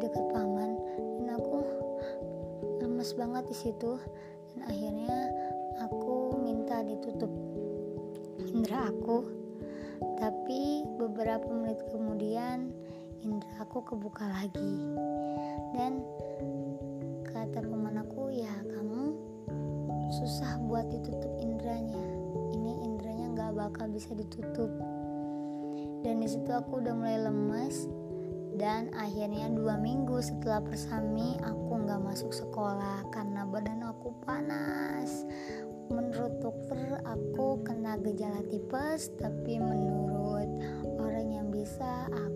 dekat 0.03 0.25
paman. 0.35 0.77
Dan 1.21 1.29
aku 1.39 1.59
lemes 2.83 3.11
banget 3.15 3.45
di 3.49 3.57
situ. 3.57 3.97
Dan 4.53 4.61
akhirnya 4.67 5.17
aku 5.83 6.39
minta 6.43 6.83
ditutup 6.83 7.31
indera 8.51 8.91
aku. 8.91 9.25
Tapi 10.19 10.85
beberapa 10.99 11.47
menit 11.49 11.81
kemudian 11.91 12.71
indera 13.25 13.65
aku 13.65 13.81
kebuka 13.87 14.27
lagi 14.29 14.75
buat 20.75 20.91
ditutup 20.91 21.31
indranya. 21.39 22.03
Ini 22.51 22.83
indranya 22.83 23.31
nggak 23.31 23.53
bakal 23.55 23.87
bisa 23.95 24.11
ditutup. 24.11 24.67
Dan 26.03 26.19
di 26.19 26.27
situ 26.27 26.51
aku 26.51 26.83
udah 26.83 26.91
mulai 26.99 27.23
lemas 27.31 27.87
dan 28.59 28.91
akhirnya 28.91 29.55
dua 29.55 29.79
minggu 29.79 30.19
setelah 30.19 30.59
persami 30.67 31.39
aku 31.47 31.79
nggak 31.79 32.03
masuk 32.03 32.35
sekolah 32.35 33.07
karena 33.15 33.47
badan 33.47 33.87
aku 33.87 34.19
panas. 34.27 35.23
Menurut 35.95 36.43
dokter 36.43 36.99
aku 37.07 37.63
kena 37.63 37.95
gejala 38.03 38.43
tipes 38.51 39.15
tapi 39.15 39.63
menurut 39.63 40.51
orang 40.99 41.39
yang 41.39 41.55
bisa 41.55 42.11
aku 42.11 42.34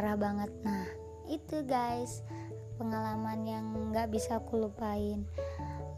parah 0.00 0.16
banget. 0.16 0.48
Nah 0.64 0.88
itu 1.28 1.60
guys 1.68 2.24
pengalaman 2.80 3.44
yang 3.44 3.68
nggak 3.92 4.08
bisa 4.08 4.40
aku 4.40 4.64
lupain. 4.64 5.28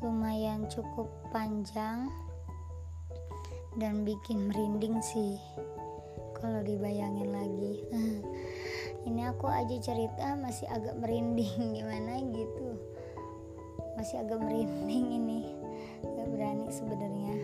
Lumayan 0.03 0.67
cukup 0.67 1.07
panjang 1.31 2.11
dan 3.79 4.03
bikin 4.03 4.51
merinding 4.51 4.99
sih 4.99 5.39
kalau 6.35 6.67
dibayangin 6.67 7.31
lagi. 7.31 7.87
Ini 9.07 9.31
aku 9.31 9.47
aja 9.47 9.79
cerita 9.79 10.35
masih 10.35 10.67
agak 10.67 10.99
merinding 10.99 11.55
gimana 11.79 12.19
gitu? 12.27 12.83
Masih 13.95 14.19
agak 14.19 14.43
merinding 14.43 15.15
ini. 15.15 15.47
Gak 16.03 16.27
berani 16.27 16.67
sebenarnya. 16.75 17.39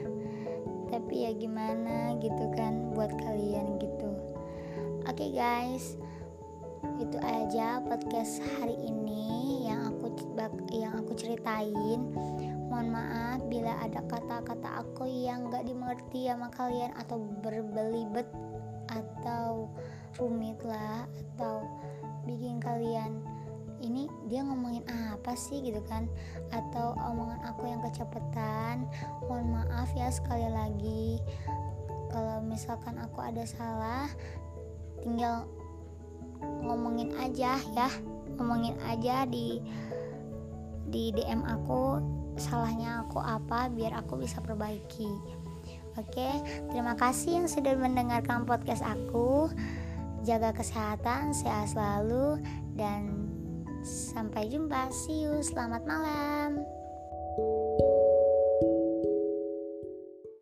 Tapi 0.90 1.23
ya 1.23 1.31
gimana 1.38 2.18
gitu 2.18 2.51
kan 2.59 2.90
buat 2.99 3.14
kalian 3.14 3.79
gitu. 3.79 4.11
Oke 5.07 5.23
okay 5.23 5.31
guys 5.31 5.94
itu 7.03 7.19
aja 7.19 7.83
podcast 7.83 8.38
hari 8.59 8.79
ini 8.87 9.67
yang 9.67 9.91
aku 9.91 10.14
yang 10.71 10.95
aku 10.95 11.12
ceritain. 11.19 12.07
Mohon 12.71 12.88
maaf 12.95 13.38
bila 13.51 13.75
ada 13.83 14.01
kata-kata 14.07 14.87
aku 14.87 15.09
yang 15.09 15.51
gak 15.51 15.67
dimengerti 15.67 16.31
sama 16.31 16.53
kalian 16.55 16.95
atau 16.95 17.19
berbelibet 17.43 18.29
atau 18.88 19.67
rumit 20.23 20.59
lah 20.62 21.05
atau 21.35 21.67
bikin 22.25 22.62
kalian 22.62 23.19
ini 23.79 24.11
dia 24.27 24.43
ngomongin 24.43 24.83
apa 24.87 25.35
sih? 25.35 25.62
gitu 25.62 25.83
kan. 25.87 26.07
Atau 26.55 26.95
omongan 26.99 27.43
aku 27.47 27.67
yang 27.67 27.83
kecepatan 27.83 28.87
mohon 29.27 29.51
maaf 29.51 29.91
ya 29.99 30.11
sekali 30.11 30.47
lagi. 30.51 31.19
Kalau 32.09 32.38
misalkan 32.43 32.99
aku 33.03 33.19
ada 33.23 33.43
salah 33.45 34.09
tinggal 35.03 35.47
ngomongin 36.42 37.14
aja 37.18 37.59
ya 37.59 37.88
ngomongin 38.38 38.79
aja 38.87 39.27
di 39.27 39.59
di 40.88 41.12
DM 41.12 41.44
aku 41.44 42.01
salahnya 42.38 43.05
aku 43.05 43.18
apa 43.20 43.68
biar 43.68 43.98
aku 43.98 44.20
bisa 44.20 44.38
perbaiki 44.40 45.38
Oke, 45.98 46.31
terima 46.70 46.94
kasih 46.94 47.42
yang 47.42 47.48
sudah 47.51 47.74
mendengarkan 47.74 48.46
podcast 48.46 48.87
aku. 48.87 49.51
Jaga 50.22 50.55
kesehatan, 50.55 51.35
sehat 51.35 51.74
selalu, 51.74 52.38
dan 52.79 53.27
sampai 53.83 54.46
jumpa. 54.46 54.94
See 54.94 55.27
you, 55.27 55.42
selamat 55.42 55.83
malam. 55.90 56.78